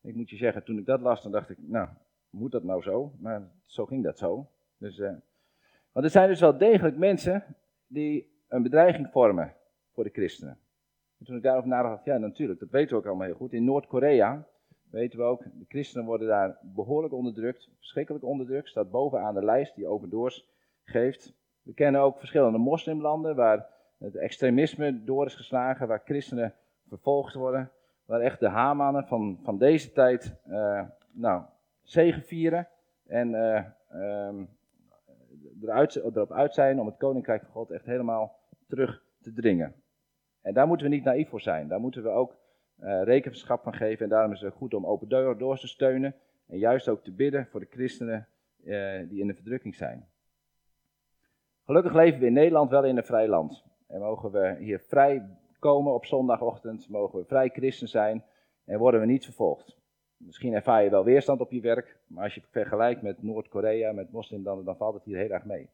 [0.00, 1.88] Ik moet je zeggen, toen ik dat las, dan dacht ik, nou,
[2.30, 3.12] moet dat nou zo?
[3.18, 4.50] Maar zo ging dat zo.
[4.78, 5.12] Dus, uh,
[5.92, 9.54] want er zijn dus wel degelijk mensen die een bedreiging vormen
[9.92, 10.58] voor de christenen.
[11.18, 13.52] En toen ik daarover nadacht, ja natuurlijk, dat weten we ook allemaal heel goed.
[13.52, 14.46] In Noord-Korea
[14.90, 19.74] weten we ook, de christenen worden daar behoorlijk onderdrukt, verschrikkelijk onderdrukt, staat bovenaan de lijst
[19.74, 20.32] die Open
[20.84, 21.34] geeft.
[21.62, 23.66] We kennen ook verschillende moslimlanden waar
[23.98, 26.54] het extremisme door is geslagen, waar christenen
[26.88, 27.70] vervolgd worden,
[28.04, 31.42] waar echt de Hamanen van, van deze tijd uh, nou,
[31.82, 32.68] zegevieren
[33.06, 33.64] en uh,
[34.26, 34.48] um,
[35.62, 39.74] eruit, erop uit zijn om het koninkrijk van God echt helemaal terug te dringen.
[40.42, 41.68] En daar moeten we niet naïef voor zijn.
[41.68, 42.36] Daar moeten we ook
[42.80, 44.04] uh, rekenschap van geven.
[44.04, 46.14] En daarom is het goed om open deur door te steunen.
[46.46, 48.28] En juist ook te bidden voor de christenen
[49.08, 50.08] die in de verdrukking zijn.
[51.64, 53.67] Gelukkig leven we in Nederland wel in een vrij land.
[53.88, 58.24] En mogen we hier vrij komen op zondagochtend, mogen we vrij christen zijn
[58.64, 59.76] en worden we niet vervolgd.
[60.16, 63.92] Misschien ervaar je wel weerstand op je werk, maar als je het vergelijkt met Noord-Korea,
[63.92, 65.68] met moslimlanden, dan valt het hier heel erg mee.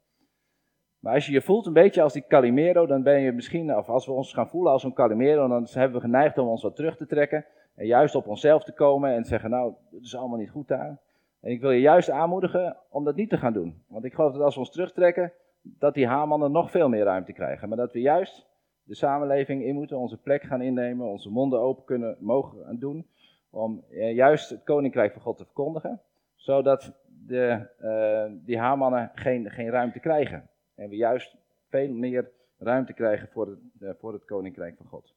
[0.99, 3.89] Maar als je je voelt een beetje als die Calimero, dan ben je misschien, of
[3.89, 6.77] als we ons gaan voelen als een Calimero, dan hebben we geneigd om ons wat
[6.77, 7.47] terug te trekken.
[7.75, 10.99] En juist op onszelf te komen en zeggen, nou, het is allemaal niet goed daar.
[11.41, 13.85] En ik wil je juist aanmoedigen om dat niet te gaan doen.
[13.89, 15.33] Want ik geloof dat als we ons terugtrekken,
[15.65, 17.69] dat die haarmannen nog veel meer ruimte krijgen.
[17.69, 18.47] Maar dat we juist
[18.83, 23.07] de samenleving in moeten, onze plek gaan innemen, onze monden open kunnen mogen doen.
[23.51, 26.01] Om eh, juist het koninkrijk van God te verkondigen.
[26.35, 26.93] Zodat
[27.27, 30.51] de, uh, die haarmannen geen, geen ruimte krijgen.
[30.75, 31.37] En we juist
[31.69, 35.15] veel meer ruimte krijgen voor het, uh, voor het koninkrijk van God.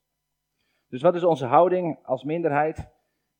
[0.89, 2.87] Dus wat is onze houding als minderheid?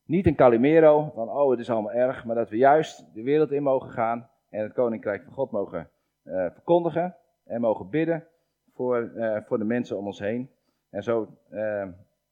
[0.04, 3.52] Niet een Calimero van, oh het is allemaal erg, maar dat we juist de wereld
[3.52, 5.90] in mogen gaan en het koninkrijk van God mogen
[6.28, 8.26] verkondigen en mogen bidden
[8.74, 10.50] voor, uh, voor de mensen om ons heen.
[10.90, 11.88] En zo uh,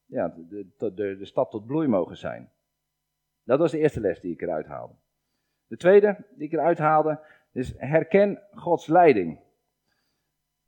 [0.07, 2.51] ja, de, de, de, de stad tot bloei mogen zijn.
[3.45, 4.95] Dat was de eerste les die ik eruit haalde.
[5.67, 7.21] De tweede die ik eruit haalde
[7.53, 9.39] is herken Gods leiding.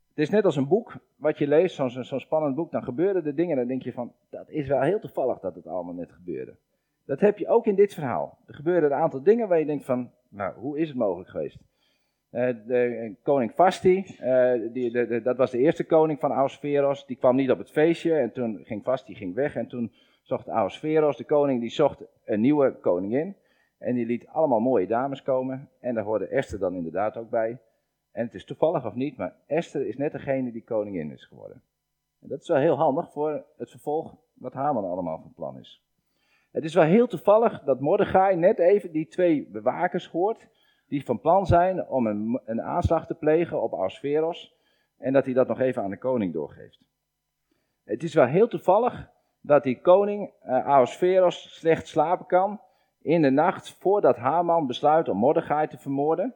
[0.09, 3.25] Het is net als een boek wat je leest, zo'n zo spannend boek, dan gebeuren
[3.25, 5.95] er dingen en dan denk je van, dat is wel heel toevallig dat het allemaal
[5.95, 6.57] net gebeurde.
[7.05, 8.39] Dat heb je ook in dit verhaal.
[8.47, 11.59] Er gebeuren een aantal dingen waar je denkt van, nou, hoe is het mogelijk geweest?
[12.31, 17.17] Uh, de koning Vasti, uh, die, de, dat was de eerste koning van Ausveros, die
[17.17, 21.17] kwam niet op het feestje en toen ging Vasti ging weg en toen zocht Ausveros,
[21.17, 23.37] de koning, die zocht een nieuwe koningin.
[23.79, 27.59] En die liet allemaal mooie dames komen en daar hoorde Esther dan inderdaad ook bij.
[28.13, 31.63] En het is toevallig of niet, maar Esther is net degene die koningin is geworden.
[32.21, 35.83] En dat is wel heel handig voor het vervolg wat Haman allemaal van plan is.
[36.51, 40.49] Het is wel heel toevallig dat Mordechai net even die twee bewakers hoort
[40.89, 44.57] die van plan zijn om een, een aanslag te plegen op Asveros
[44.99, 46.79] en dat hij dat nog even aan de koning doorgeeft.
[47.85, 52.61] Het is wel heel toevallig dat die koning uh, Ahasveros slecht slapen kan
[53.03, 56.35] in de nacht voordat Haman besluit om Mordechai te vermoorden.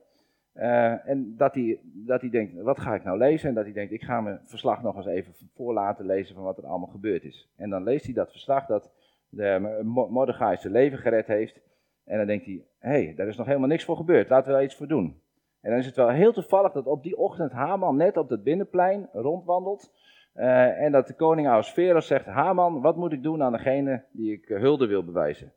[0.54, 3.48] Uh, en dat hij, dat hij denkt, wat ga ik nou lezen?
[3.48, 6.44] En dat hij denkt, ik ga mijn verslag nog eens even voor laten lezen van
[6.44, 7.48] wat er allemaal gebeurd is.
[7.56, 8.90] En dan leest hij dat verslag dat
[9.28, 11.60] de Mordechai zijn leven gered heeft.
[12.04, 14.52] En dan denkt hij, hé, hey, daar is nog helemaal niks voor gebeurd, laten we
[14.52, 15.20] daar iets voor doen.
[15.60, 18.42] En dan is het wel heel toevallig dat op die ochtend Haman net op het
[18.42, 19.92] binnenplein rondwandelt.
[20.34, 24.32] Uh, en dat de koning Ahasveros zegt, Haman, wat moet ik doen aan degene die
[24.32, 25.52] ik hulde wil bewijzen?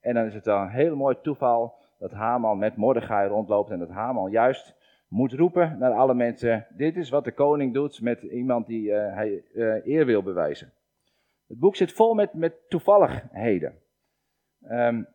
[0.00, 3.78] En dan is het wel een heel mooi toeval dat Haman met Mordechai rondloopt en
[3.78, 4.76] dat Haman juist
[5.08, 9.14] moet roepen naar alle mensen, dit is wat de koning doet met iemand die uh,
[9.14, 9.44] hij
[9.84, 10.72] eer wil bewijzen.
[11.46, 13.74] Het boek zit vol met, met toevalligheden.
[14.70, 15.06] Um,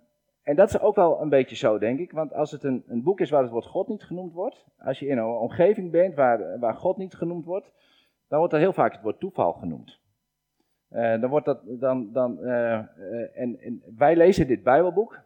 [0.45, 2.12] en dat is ook wel een beetje zo, denk ik.
[2.12, 4.99] Want als het een, een boek is waar het woord God niet genoemd wordt, als
[4.99, 7.71] je in een omgeving bent waar, waar God niet genoemd wordt,
[8.27, 9.99] dan wordt er heel vaak het woord toeval genoemd.
[10.91, 15.19] Uh, dan wordt dat, dan, dan, uh, uh, en, en, wij lezen dit Bijbelboek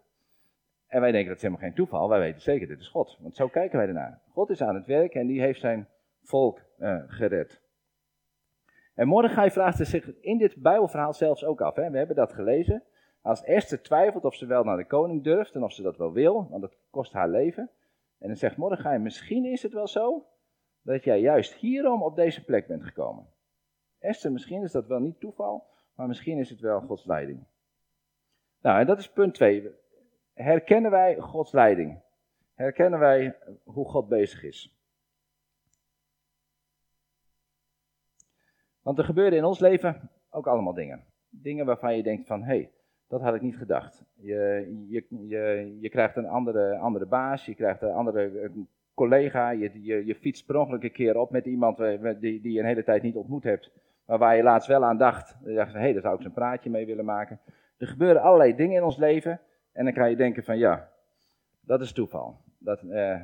[0.88, 2.10] en wij denken dat is helemaal geen toeval.
[2.10, 3.18] Wij weten zeker, dit is God.
[3.22, 4.22] Want zo kijken wij ernaar.
[4.32, 5.88] God is aan het werk en die heeft zijn
[6.24, 6.62] volk
[7.08, 7.62] gered.
[8.94, 11.76] En Mordechai vraagt zich in dit Bijbelverhaal zelfs ook af.
[11.76, 11.90] Hè?
[11.90, 12.84] We hebben dat gelezen.
[13.30, 16.12] Als Esther twijfelt of ze wel naar de koning durft en of ze dat wel
[16.12, 17.70] wil, want dat kost haar leven.
[18.20, 20.26] En dan zegt Mordechai, misschien is het wel zo
[20.82, 23.28] dat jij juist hierom op deze plek bent gekomen.
[24.00, 27.46] Esther, misschien is dat wel niet toeval, maar misschien is het wel Gods leiding.
[28.62, 29.72] Nou, en dat is punt 2.
[30.34, 32.02] herkennen wij Gods leiding?
[32.54, 34.78] Herkennen wij hoe God bezig is?
[38.82, 41.06] Want er gebeuren in ons leven ook allemaal dingen.
[41.30, 42.72] Dingen waarvan je denkt van, hé, hey,
[43.10, 44.04] dat had ik niet gedacht.
[44.16, 48.52] Je, je, je, je krijgt een andere, andere baas, je krijgt een andere
[48.94, 52.60] collega, je, je, je fietst per ongeluk een keer op met iemand die, die je
[52.60, 53.72] een hele tijd niet ontmoet hebt,
[54.06, 55.36] maar waar je laatst wel aan dacht.
[55.44, 57.40] Hé, hey, daar zou ik eens een praatje mee willen maken.
[57.78, 59.40] Er gebeuren allerlei dingen in ons leven
[59.72, 60.90] en dan kan je denken van, ja,
[61.62, 62.38] dat is toeval.
[62.58, 63.22] Dat, eh,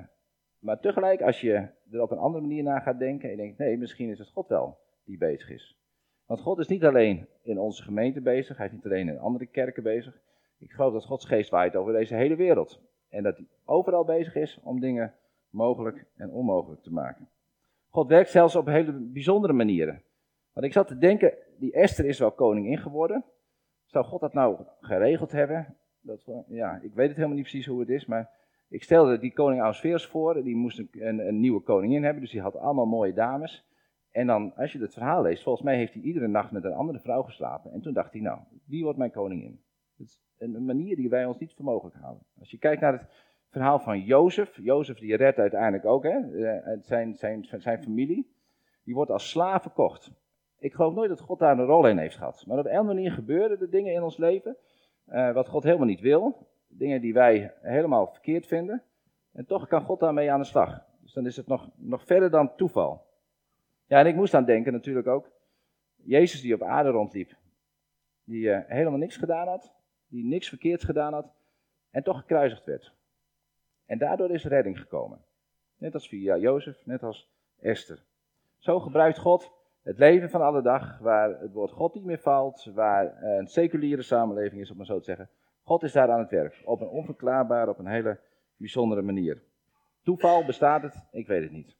[0.60, 3.58] maar tegelijk, als je er op een andere manier naar gaat denken en je denkt,
[3.58, 5.78] nee, misschien is het God wel die bezig is.
[6.26, 9.46] Want God is niet alleen in onze gemeente bezig, hij is niet alleen in andere
[9.46, 10.20] kerken bezig.
[10.60, 12.80] Ik geloof dat Gods geest waait over deze hele wereld.
[13.10, 15.14] En dat hij overal bezig is om dingen
[15.50, 17.30] mogelijk en onmogelijk te maken.
[17.90, 20.02] God werkt zelfs op hele bijzondere manieren.
[20.54, 23.24] Want ik zat te denken, die Esther is wel koningin geworden.
[23.86, 25.76] Zou God dat nou geregeld hebben?
[26.02, 28.30] Dat, ja, ik weet het helemaal niet precies hoe het is, maar
[28.70, 30.44] ik stelde die koning Ausveers voor.
[30.44, 33.66] Die moest een, een, een nieuwe koningin hebben, dus die had allemaal mooie dames.
[34.16, 36.74] En dan, als je het verhaal leest, volgens mij heeft hij iedere nacht met een
[36.74, 37.72] andere vrouw geslapen.
[37.72, 39.62] En toen dacht hij, nou, wie wordt mijn koningin?
[39.98, 42.24] Dat is een manier die wij ons niet voor mogelijk houden.
[42.40, 43.08] Als je kijkt naar het
[43.50, 44.58] verhaal van Jozef.
[44.58, 48.34] Jozef die redt uiteindelijk ook, hè, eh, zijn, zijn, zijn familie.
[48.84, 50.12] Die wordt als slaaf verkocht.
[50.60, 52.44] Ik geloof nooit dat God daar een rol in heeft gehad.
[52.48, 54.58] Maar op een manier gebeuren er dingen in ons leven,
[55.08, 56.48] uh, wat God helemaal niet wil.
[56.68, 58.84] Dingen die wij helemaal verkeerd vinden.
[59.32, 60.86] En toch kan God daarmee aan de slag.
[61.02, 63.05] Dus dan is het nog, nog verder dan toeval.
[63.86, 65.32] Ja, en ik moest aan denken natuurlijk ook.
[65.96, 67.36] Jezus die op aarde rondliep.
[68.24, 69.74] Die uh, helemaal niks gedaan had.
[70.08, 71.34] Die niks verkeerds gedaan had.
[71.90, 72.94] En toch gekruisigd werd.
[73.86, 75.22] En daardoor is redding gekomen.
[75.78, 78.04] Net als via Jozef, net als Esther.
[78.58, 79.52] Zo gebruikt God
[79.86, 84.02] het leven van alle dag, waar het woord God niet meer valt, waar een seculiere
[84.02, 85.30] samenleving is, om maar zo te zeggen.
[85.64, 88.20] God is daar aan het werk, op een onverklaarbare, op een hele
[88.58, 89.42] bijzondere manier.
[90.04, 90.96] Toeval, bestaat het?
[91.12, 91.76] Ik weet het niet.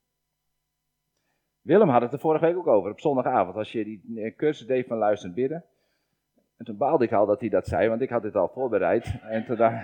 [1.66, 4.88] Willem had het er vorige week ook over, op zondagavond, als je die cursus deed
[4.88, 5.64] van luisterend bidden.
[6.58, 9.16] En toen baalde ik al dat hij dat zei, want ik had dit al voorbereid.
[9.22, 9.76] En toen dacht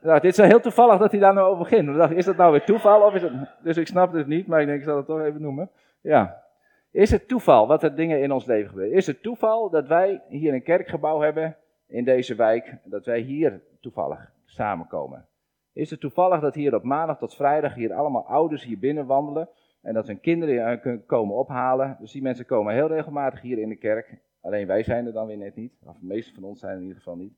[0.00, 1.96] nou, dit is heel toevallig dat hij daar nou over begint.
[1.96, 3.02] dacht, is dat nou weer toeval?
[3.02, 3.32] Of is het...
[3.62, 5.70] Dus ik snap het niet, maar ik denk, ik zal het toch even noemen.
[6.00, 6.42] Ja.
[6.90, 8.96] Is het toeval wat er dingen in ons leven gebeuren?
[8.96, 13.60] Is het toeval dat wij hier een kerkgebouw hebben in deze wijk, dat wij hier
[13.80, 15.26] toevallig samenkomen?
[15.72, 19.48] Is het toevallig dat hier op maandag tot vrijdag hier allemaal ouders hier binnen wandelen
[19.80, 21.96] en dat hun kinderen kunnen komen ophalen?
[22.00, 24.18] Dus die mensen komen heel regelmatig hier in de kerk.
[24.40, 26.78] Alleen wij zijn er dan weer net niet, of de meeste van ons zijn er
[26.78, 27.32] in ieder geval niet.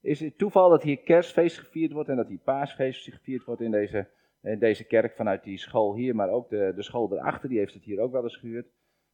[0.00, 3.70] Is het toeval dat hier kerstfeest gevierd wordt en dat hier paasfeest gevierd wordt in
[3.70, 4.08] deze,
[4.42, 7.74] in deze kerk vanuit die school hier, maar ook de, de school erachter, die heeft
[7.74, 8.66] het hier ook wel eens gehuurd.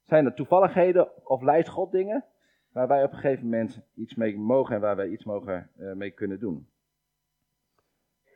[0.02, 2.24] Zijn er toevalligheden of leidt God dingen
[2.72, 5.92] waar wij op een gegeven moment iets mee mogen en waar wij iets mogen uh,
[5.92, 6.68] mee kunnen doen?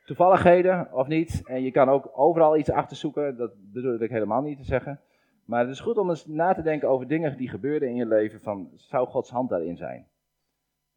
[0.09, 4.43] Toevalligheden of niet, en je kan ook overal iets achter zoeken, dat bedoel ik helemaal
[4.43, 5.01] niet te zeggen.
[5.45, 8.07] Maar het is goed om eens na te denken over dingen die gebeuren in je
[8.07, 10.07] leven, van zou Gods hand daarin zijn?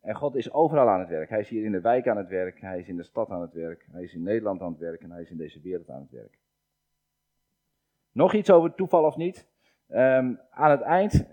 [0.02, 1.30] En God is overal aan het werk.
[1.30, 3.42] Hij is hier in de wijk aan het werk, hij is in de stad aan
[3.42, 5.90] het werk, hij is in Nederland aan het werk en hij is in deze wereld
[5.90, 6.38] aan het werk.
[8.12, 9.48] Nog iets over toeval of niet.
[9.90, 11.26] Um, aan het eind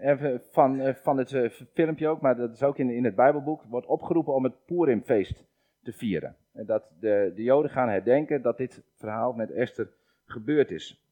[0.50, 3.62] van, eh, van het uh, filmpje ook, maar dat is ook in, in het Bijbelboek,
[3.62, 5.44] wordt opgeroepen om het Purimfeest
[5.82, 6.36] te vieren.
[6.66, 9.88] Dat de, de Joden gaan herdenken dat dit verhaal met Esther
[10.26, 11.02] gebeurd is.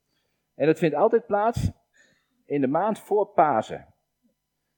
[0.54, 1.70] En dat vindt altijd plaats
[2.44, 3.87] in de maand voor Pasen.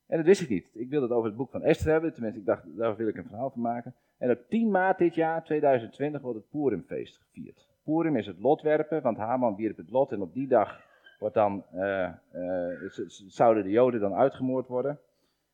[0.06, 0.70] En dat wist ik niet.
[0.74, 2.12] Ik wilde het over het boek van Esther hebben.
[2.12, 3.94] Tenminste, ik dacht, daar wil ik een verhaal van maken.
[4.18, 7.66] En op 10 maart dit jaar, 2020, wordt het Purimfeest gevierd.
[7.84, 10.12] Purim is het lotwerpen, want Haman wierp het lot.
[10.12, 10.80] En op die dag
[11.18, 12.88] wordt dan, uh, uh,
[13.26, 14.98] zouden de Joden dan uitgemoord worden.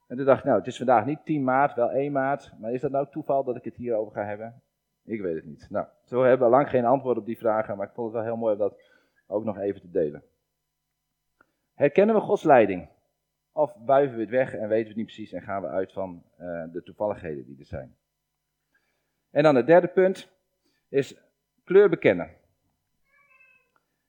[0.06, 2.52] En toen dacht ik, nou, het is vandaag niet 10 maart, wel 1 maart.
[2.58, 4.62] Maar is dat nou toeval dat ik het hierover ga hebben?
[5.04, 5.66] Ik weet het niet.
[5.70, 8.24] Nou, zo hebben we lang geen antwoord op die vragen, maar ik vond het wel
[8.24, 8.80] heel mooi om dat
[9.26, 10.22] ook nog even te delen.
[11.74, 12.88] Herkennen we Gods leiding?
[13.52, 15.92] Of buiven we het weg en weten we het niet precies en gaan we uit
[15.92, 17.96] van uh, de toevalligheden die er zijn.
[19.30, 20.28] En dan het derde punt
[20.88, 21.16] is
[21.64, 22.30] kleur bekennen.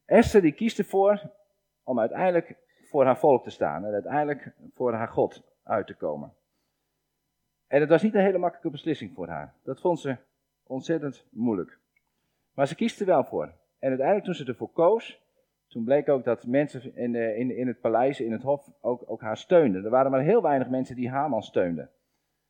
[0.06, 1.22] Esther die kiest ervoor
[1.84, 2.56] om uiteindelijk
[2.90, 6.34] voor haar volk te staan en uiteindelijk voor haar God uit te komen.
[7.68, 9.54] En het was niet een hele makkelijke beslissing voor haar.
[9.64, 10.18] Dat vond ze
[10.68, 11.80] ontzettend moeilijk.
[12.54, 13.46] Maar ze kiest er wel voor.
[13.80, 15.24] En uiteindelijk toen ze ervoor koos,
[15.68, 19.04] toen bleek ook dat mensen in, de, in, in het paleis, in het hof, ook,
[19.06, 19.84] ook haar steunden.
[19.84, 21.90] Er waren maar heel weinig mensen die Haman steunden.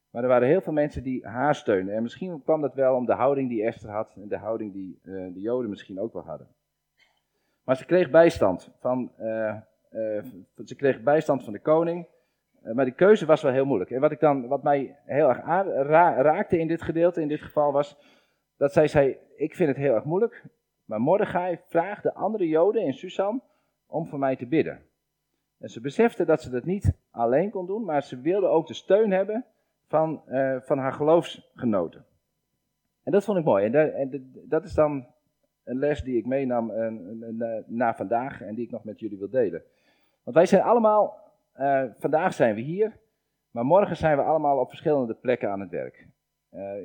[0.10, 1.96] Maar er waren heel veel mensen die haar steunden.
[1.96, 5.00] En misschien kwam dat wel om de houding die Esther had en de houding die
[5.04, 6.48] uh, de Joden misschien ook wel hadden.
[7.64, 9.58] Maar ze kreeg bijstand van, uh,
[10.66, 12.08] ze kreeg bijstand van de koning.
[12.74, 13.92] Maar die keuze was wel heel moeilijk.
[13.92, 15.40] En wat, ik dan, wat mij heel erg
[16.22, 17.98] raakte in dit gedeelte, in dit geval, was
[18.58, 20.46] dat zij zei, ik vind het heel erg moeilijk,
[20.86, 23.42] maar Mordechai vraagt de andere Joden in Susan
[23.88, 24.82] om voor mij te bidden.
[25.58, 28.74] En ze besefte dat ze dat niet alleen kon doen, maar ze wilde ook de
[28.74, 29.46] steun hebben
[29.88, 32.06] van, uh, van haar geloofsgenoten.
[33.04, 33.66] En dat vond ik mooi.
[33.66, 35.08] En, en dat is dan
[35.64, 39.30] een les die ik meenam uh, na vandaag en die ik nog met jullie wil
[39.30, 39.64] delen.
[40.24, 41.25] Want wij zijn allemaal,
[41.58, 43.00] uh, vandaag zijn we hier,
[43.52, 46.08] maar morgen zijn we allemaal op verschillende plekken aan het werk.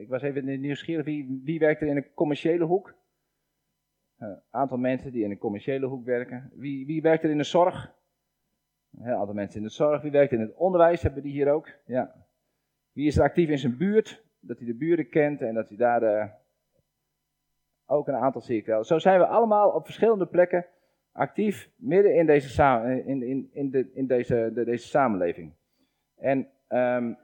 [0.00, 2.94] ik was even nieuwsgierig, wie, wie werkt er in een commerciële hoek?
[4.18, 6.50] Een aantal mensen die in een commerciële hoek werken.
[6.54, 7.94] Wie, wie werkt er in de zorg?
[8.98, 10.02] Een aantal mensen in de zorg.
[10.02, 11.02] Wie werkt in het onderwijs?
[11.02, 11.68] Hebben die hier ook?
[11.87, 12.14] Ja.
[12.92, 14.24] Wie is er actief in zijn buurt?
[14.40, 16.38] Dat hij de buren kent en dat hij daar
[17.87, 18.64] ook een aantal zie.
[18.83, 20.66] Zo zijn we allemaal op verschillende plekken
[21.12, 25.53] actief midden in deze, eh, in, in, in, de, in deze, de, deze samenleving.
[26.16, 27.18] En, um,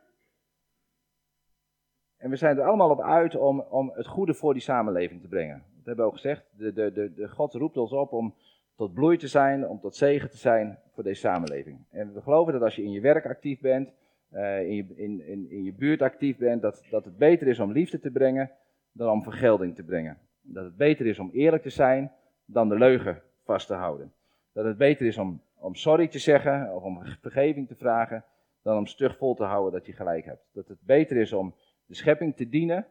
[2.17, 5.29] en we zijn er allemaal op uit om, om het goede voor die samenleving te
[5.29, 5.65] brengen.
[5.77, 6.45] Dat hebben we ook gezegd.
[6.57, 8.35] De, de, de, de God roept ons op om
[8.77, 11.79] tot bloei te zijn, om tot zegen te zijn voor deze samenleving.
[11.91, 13.93] En we geloven dat als je in je werk actief bent,
[14.33, 17.61] uh, in, je, in, in, in je buurt actief bent, dat, dat het beter is
[17.61, 18.51] om liefde te brengen
[18.93, 20.19] dan om vergelding te brengen.
[20.43, 22.13] Dat het beter is om eerlijk te zijn
[22.45, 24.13] dan de leugen vast te houden.
[24.53, 28.25] Dat het beter is om, om sorry te zeggen of om vergeving te vragen
[28.63, 30.45] dan om stug vol te houden dat je gelijk hebt.
[30.53, 31.55] Dat het beter is om
[31.87, 32.87] de schepping te dienen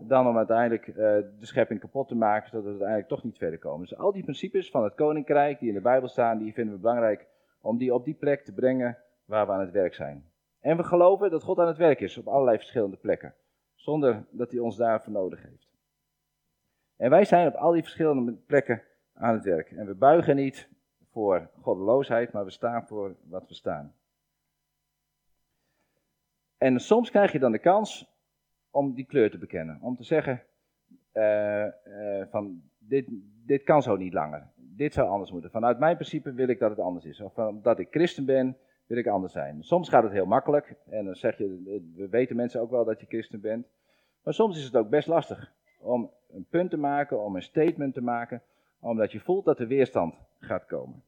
[0.00, 3.58] dan om uiteindelijk uh, de schepping kapot te maken, zodat we uiteindelijk toch niet verder
[3.58, 3.80] komen.
[3.80, 6.80] Dus al die principes van het koninkrijk die in de Bijbel staan, die vinden we
[6.80, 7.26] belangrijk
[7.60, 10.30] om die op die plek te brengen waar we aan het werk zijn.
[10.60, 13.34] En we geloven dat God aan het werk is op allerlei verschillende plekken,
[13.74, 15.70] zonder dat hij ons daarvoor nodig heeft.
[16.96, 18.82] En wij zijn op al die verschillende plekken
[19.14, 19.70] aan het werk.
[19.70, 20.68] En we buigen niet
[21.10, 23.94] voor goddeloosheid, maar we staan voor wat we staan.
[26.58, 28.10] En soms krijg je dan de kans
[28.70, 29.78] om die kleur te bekennen.
[29.80, 30.42] Om te zeggen
[31.14, 33.06] uh, uh, van dit,
[33.46, 34.46] dit kan zo niet langer.
[34.56, 35.50] Dit zou anders moeten.
[35.50, 37.20] Vanuit mijn principe wil ik dat het anders is.
[37.20, 39.62] Of omdat ik christen ben, wil ik anders zijn.
[39.62, 40.74] Soms gaat het heel makkelijk.
[40.88, 43.66] En dan zeg je, we weten mensen ook wel dat je christen bent.
[44.22, 47.94] Maar soms is het ook best lastig om een punt te maken, om een statement
[47.94, 48.42] te maken,
[48.82, 51.02] omdat je voelt dat er weerstand gaat komen.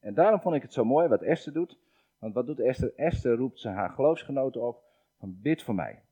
[0.00, 1.78] En daarom vond ik het zo mooi wat Esther doet.
[2.18, 2.92] Want wat doet Esther?
[2.96, 4.82] Esther roept ze haar geloofsgenoten op
[5.18, 6.02] van bid voor mij.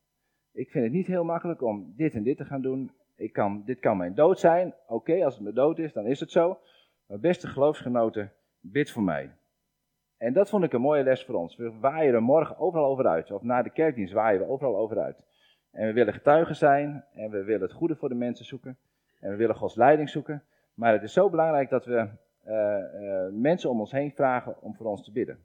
[0.53, 2.91] Ik vind het niet heel makkelijk om dit en dit te gaan doen.
[3.17, 4.75] Ik kan, dit kan mijn dood zijn.
[4.87, 6.59] Oké, als het mijn dood is, dan is het zo.
[7.07, 9.31] Maar beste geloofsgenoten, bid voor mij.
[10.17, 11.57] En dat vond ik een mooie les voor ons.
[11.57, 13.31] We waaien er morgen overal over uit.
[13.31, 15.23] Of na de kerkdienst waaien we overal over uit.
[15.71, 17.05] En we willen getuigen zijn.
[17.13, 18.79] En we willen het goede voor de mensen zoeken.
[19.21, 20.45] En we willen Gods leiding zoeken.
[20.81, 22.09] Maar het is zo belangrijk dat we
[22.47, 25.39] uh, uh, mensen om ons heen vragen om voor ons te bidden.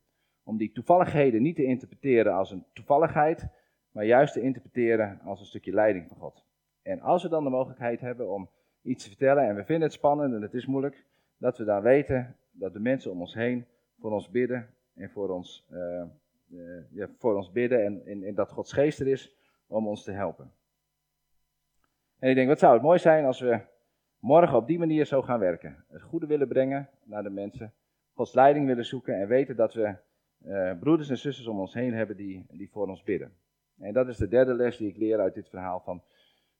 [0.44, 3.48] Om die toevalligheden niet te interpreteren als een toevalligheid
[3.92, 6.46] maar juist te interpreteren als een stukje leiding van God.
[6.82, 8.50] En als we dan de mogelijkheid hebben om
[8.82, 11.06] iets te vertellen en we vinden het spannend en het is moeilijk,
[11.38, 13.66] dat we dan weten dat de mensen om ons heen
[14.00, 16.04] voor ons bidden en voor ons, uh,
[16.90, 19.36] ja, voor ons bidden en, en, en, dat Gods geest er is
[19.68, 20.52] om ons te helpen.
[22.20, 23.74] En ik denk, wat zou het mooi zijn als we
[24.20, 25.86] morgen op die manier zo gaan werken.
[25.90, 27.74] Het goede willen brengen naar de mensen,
[28.14, 29.96] Gods leiding willen zoeken en weten dat we
[30.46, 33.34] uh, broeders en zusters om ons heen hebben die, die voor ons bidden.
[33.80, 36.04] En dat is de derde les die ik leer uit dit verhaal van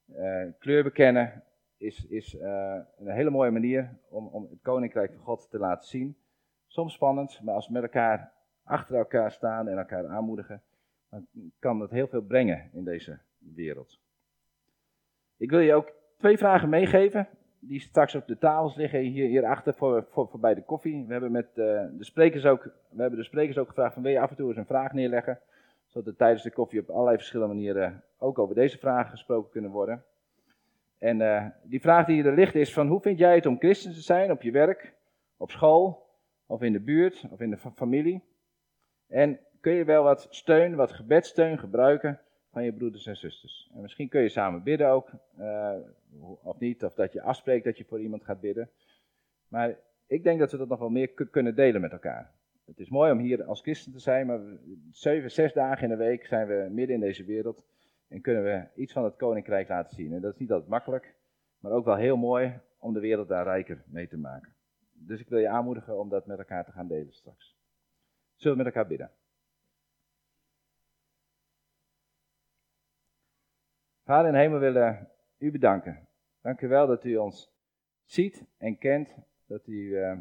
[0.08, 1.44] uh, kleur bekennen
[1.78, 5.88] is, is uh, een hele mooie manier om, om het koninkrijk van God te laten
[5.88, 6.18] zien.
[6.68, 8.32] Soms spannend, maar als we met elkaar
[8.64, 10.62] achter elkaar staan en elkaar aanmoedigen,
[11.10, 11.28] dan
[11.60, 14.00] kan dat heel veel brengen in deze wereld.
[15.38, 17.28] Ik wil je ook twee vragen meegeven,
[17.68, 21.06] die straks op de tafels liggen hier, hierachter voor, voor, voor bij de koffie.
[21.06, 21.56] We hebben, met, uh,
[21.98, 24.48] de sprekers ook, we hebben de sprekers ook gevraagd van wil je af en toe
[24.48, 25.40] eens een vraag neerleggen
[25.96, 29.72] zodat er tijdens de koffie op allerlei verschillende manieren ook over deze vragen gesproken kunnen
[29.72, 30.04] worden.
[30.98, 33.94] En uh, die vraag die er ligt is van hoe vind jij het om christen
[33.94, 34.94] te zijn op je werk,
[35.38, 36.10] op school,
[36.46, 38.24] of in de buurt, of in de familie?
[39.08, 42.20] En kun je wel wat steun, wat gebedsteun gebruiken
[42.56, 43.70] van je broeders en zusters?
[43.74, 45.76] En misschien kun je samen bidden ook, uh,
[46.44, 48.70] of niet, of dat je afspreekt dat je voor iemand gaat bidden.
[49.48, 49.78] Maar
[50.08, 52.32] ik denk dat we dat nog wel meer kunnen delen met elkaar.
[52.66, 54.40] Het is mooi om hier als christen te zijn, maar
[54.92, 57.64] zeven, zes dagen in de week zijn we midden in deze wereld
[58.08, 60.14] en kunnen we iets van het koninkrijk laten zien.
[60.14, 61.16] En dat is niet altijd makkelijk,
[61.60, 64.54] maar ook wel heel mooi om de wereld daar rijker mee te maken.
[64.94, 67.58] Dus ik wil je aanmoedigen om dat met elkaar te gaan delen straks.
[68.36, 69.12] Zullen we met elkaar bidden?
[74.06, 76.08] Vader in hemel willen u bedanken.
[76.42, 77.54] Dank u wel dat u ons
[78.04, 79.74] ziet en kent, dat u...
[79.74, 80.18] Uh,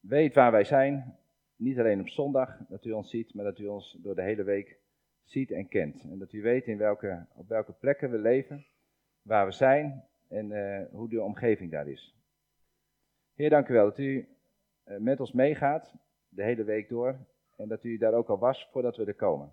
[0.00, 1.18] weet waar wij zijn.
[1.56, 4.42] Niet alleen op zondag dat u ons ziet, maar dat u ons door de hele
[4.42, 4.80] week
[5.24, 6.02] ziet en kent.
[6.02, 8.66] En dat u weet in welke, op welke plekken we leven.
[9.22, 12.16] waar we zijn en eh, hoe de omgeving daar is.
[13.34, 14.28] Heer, dank u wel dat u
[14.82, 15.94] eh, met ons meegaat
[16.28, 17.18] de hele week door
[17.56, 19.52] en dat u daar ook al was voordat we er komen.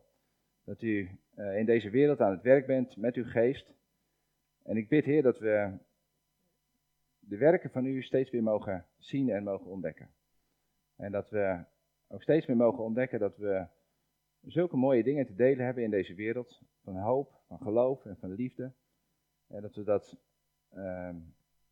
[0.69, 3.73] Dat u eh, in deze wereld aan het werk bent met uw geest.
[4.63, 5.77] En ik bid, Heer, dat we
[7.19, 10.09] de werken van u steeds weer mogen zien en mogen ontdekken.
[10.95, 11.63] En dat we
[12.07, 13.67] ook steeds meer mogen ontdekken dat we
[14.41, 16.61] zulke mooie dingen te delen hebben in deze wereld.
[16.83, 18.71] Van hoop, van geloof en van liefde.
[19.47, 20.17] En dat we dat,
[20.73, 21.15] uh,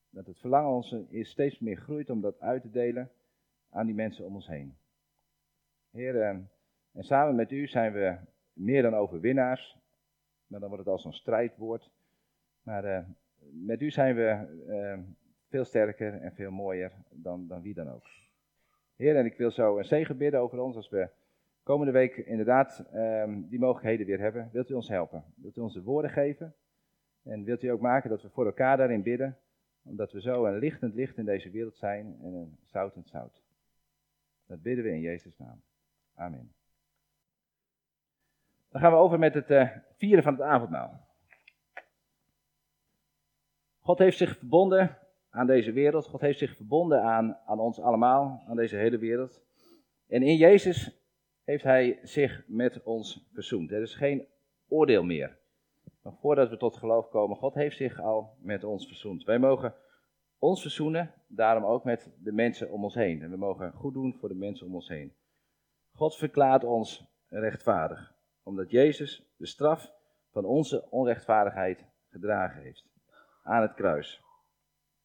[0.09, 3.11] dat het verlangen ons is steeds meer groeit om dat uit te delen
[3.69, 4.77] aan die mensen om ons heen.
[5.91, 6.29] Heer, uh,
[6.91, 8.17] en samen met u zijn we
[8.57, 9.77] meer dan overwinnaars.
[10.47, 11.91] Maar dan wordt het als een strijdwoord.
[12.61, 12.99] Maar uh,
[13.51, 14.29] met u zijn we
[14.67, 15.01] ehm,
[15.49, 18.05] veel sterker en veel mooier dan, dan wie dan ook.
[18.95, 21.09] Heer, en ik wil zo een zegen bidden over ons als we
[21.63, 24.49] komende week inderdaad um, die mogelijkheden weer hebben.
[24.51, 25.23] Wilt u ons helpen?
[25.35, 26.55] Wilt u ons de woorden geven?
[27.23, 29.37] En wilt u ook maken dat we voor elkaar daarin bidden?
[29.83, 33.43] Omdat we zo een lichtend licht in deze wereld zijn en een zoutend zout.
[34.45, 35.61] Dat bidden we in Jezus' naam.
[36.15, 36.56] Amen.
[38.77, 41.07] Dan gaan we over met het uh, vieren van het avondmaal.
[43.79, 44.97] God heeft zich verbonden
[45.29, 46.07] aan deze wereld.
[46.07, 49.41] God heeft zich verbonden aan, aan ons allemaal, aan deze hele wereld.
[50.07, 51.01] En in Jezus
[51.43, 53.71] heeft Hij zich met ons verzoend.
[53.71, 54.27] Er is geen
[54.67, 55.37] oordeel meer.
[56.03, 59.23] Nog voordat we tot geloof komen, God heeft zich al met ons verzoend.
[59.23, 59.73] Wij mogen
[60.39, 63.21] ons verzoenen, daarom ook met de mensen om ons heen.
[63.21, 65.13] En we mogen goed doen voor de mensen om ons heen.
[65.93, 68.15] God verklaart ons rechtvaardig,
[68.47, 69.93] omdat Jezus de straf
[70.31, 72.85] van onze onrechtvaardigheid gedragen heeft
[73.43, 74.21] aan het kruis.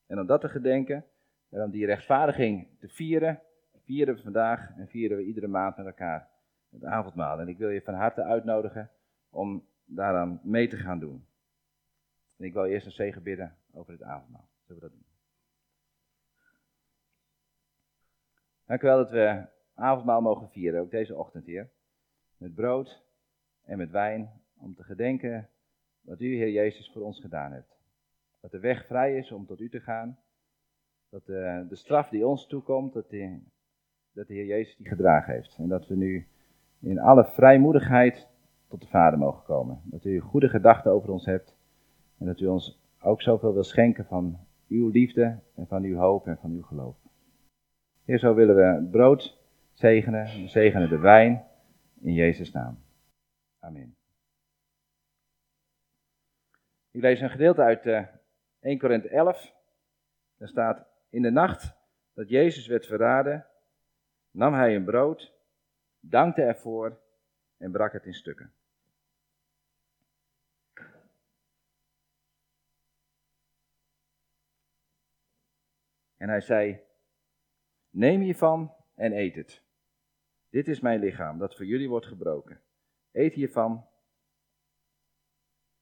[0.06, 1.04] En om dat te gedenken
[1.48, 3.42] en om die rechtvaardiging te vieren,
[3.84, 6.28] vieren we vandaag en vieren we iedere maand met elkaar
[6.70, 7.40] het avondmaal.
[7.40, 8.90] En ik wil je van harte uitnodigen
[9.30, 11.26] om daaraan mee te gaan doen.
[12.36, 14.48] En ik wil eerst een zegen bidden over het avondmaal.
[14.66, 15.06] Zullen we dat doen?
[18.66, 21.70] Dank u wel dat we avondmaal mogen vieren, ook deze ochtend, Heer.
[22.36, 23.10] Met brood
[23.64, 25.48] en met wijn, om te gedenken
[26.00, 27.78] wat u, Heer Jezus, voor ons gedaan hebt.
[28.40, 30.18] Dat de weg vrij is om tot u te gaan.
[31.08, 33.38] Dat de, de straf die ons toekomt, dat de,
[34.12, 35.56] dat de Heer Jezus die gedragen heeft.
[35.58, 36.28] En dat we nu
[36.80, 38.28] in alle vrijmoedigheid
[38.68, 39.80] tot de Vader mogen komen.
[39.84, 41.56] Dat u goede gedachten over ons hebt.
[42.18, 44.38] En dat u ons ook zoveel wil schenken van
[44.68, 46.96] uw liefde en van uw hoop en van uw geloof.
[48.04, 49.38] Heer, zo willen we het brood
[49.72, 51.44] zegenen, we zegenen de wijn
[52.00, 52.81] in Jezus' naam.
[53.64, 53.96] Amen.
[56.90, 58.06] Ik lees een gedeelte uit uh,
[58.60, 59.54] 1 Korinthe 11.
[60.36, 61.74] Daar staat, in de nacht
[62.12, 63.46] dat Jezus werd verraden,
[64.30, 65.32] nam hij een brood,
[66.00, 67.00] dankte ervoor
[67.56, 68.52] en brak het in stukken.
[76.16, 76.80] En hij zei,
[77.90, 79.62] neem hiervan en eet het.
[80.48, 82.60] Dit is mijn lichaam, dat voor jullie wordt gebroken.
[83.12, 83.86] Eet hiervan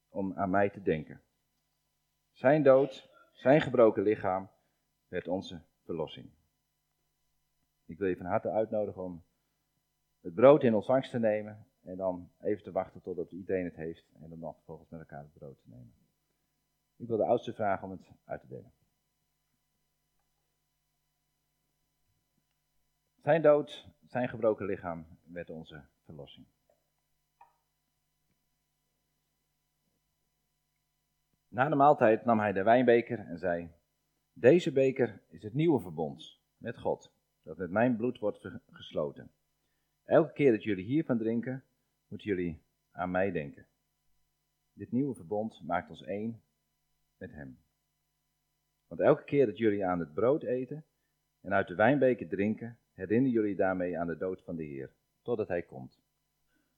[0.09, 1.21] om aan mij te denken.
[2.31, 4.49] Zijn dood, zijn gebroken lichaam,
[5.07, 6.29] werd onze verlossing.
[7.85, 9.23] Ik wil je van harte uitnodigen om
[10.21, 14.11] het brood in ontvangst te nemen en dan even te wachten totdat iedereen het heeft
[14.21, 15.93] en dan nog vervolgens met elkaar het brood te nemen.
[16.95, 18.73] Ik wil de oudste vragen om het uit te delen.
[23.21, 26.45] Zijn dood, zijn gebroken lichaam werd onze verlossing.
[31.51, 33.71] Na de maaltijd nam hij de wijnbeker en zei:
[34.33, 37.11] Deze beker is het nieuwe verbond met God,
[37.43, 39.31] dat met mijn bloed wordt gesloten.
[40.05, 41.63] Elke keer dat jullie hiervan drinken,
[42.07, 43.65] moeten jullie aan mij denken.
[44.73, 46.41] Dit nieuwe verbond maakt ons één
[47.17, 47.57] met Hem.
[48.87, 50.85] Want elke keer dat jullie aan het brood eten
[51.41, 54.91] en uit de wijnbeker drinken, herinneren jullie daarmee aan de dood van de Heer,
[55.21, 55.99] totdat Hij komt.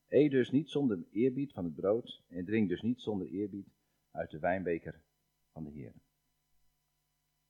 [0.07, 3.67] Eet dus niet zonder eerbied van het brood en drink dus niet zonder eerbied
[4.13, 5.01] uit de wijnbeker
[5.51, 5.93] van de Heer.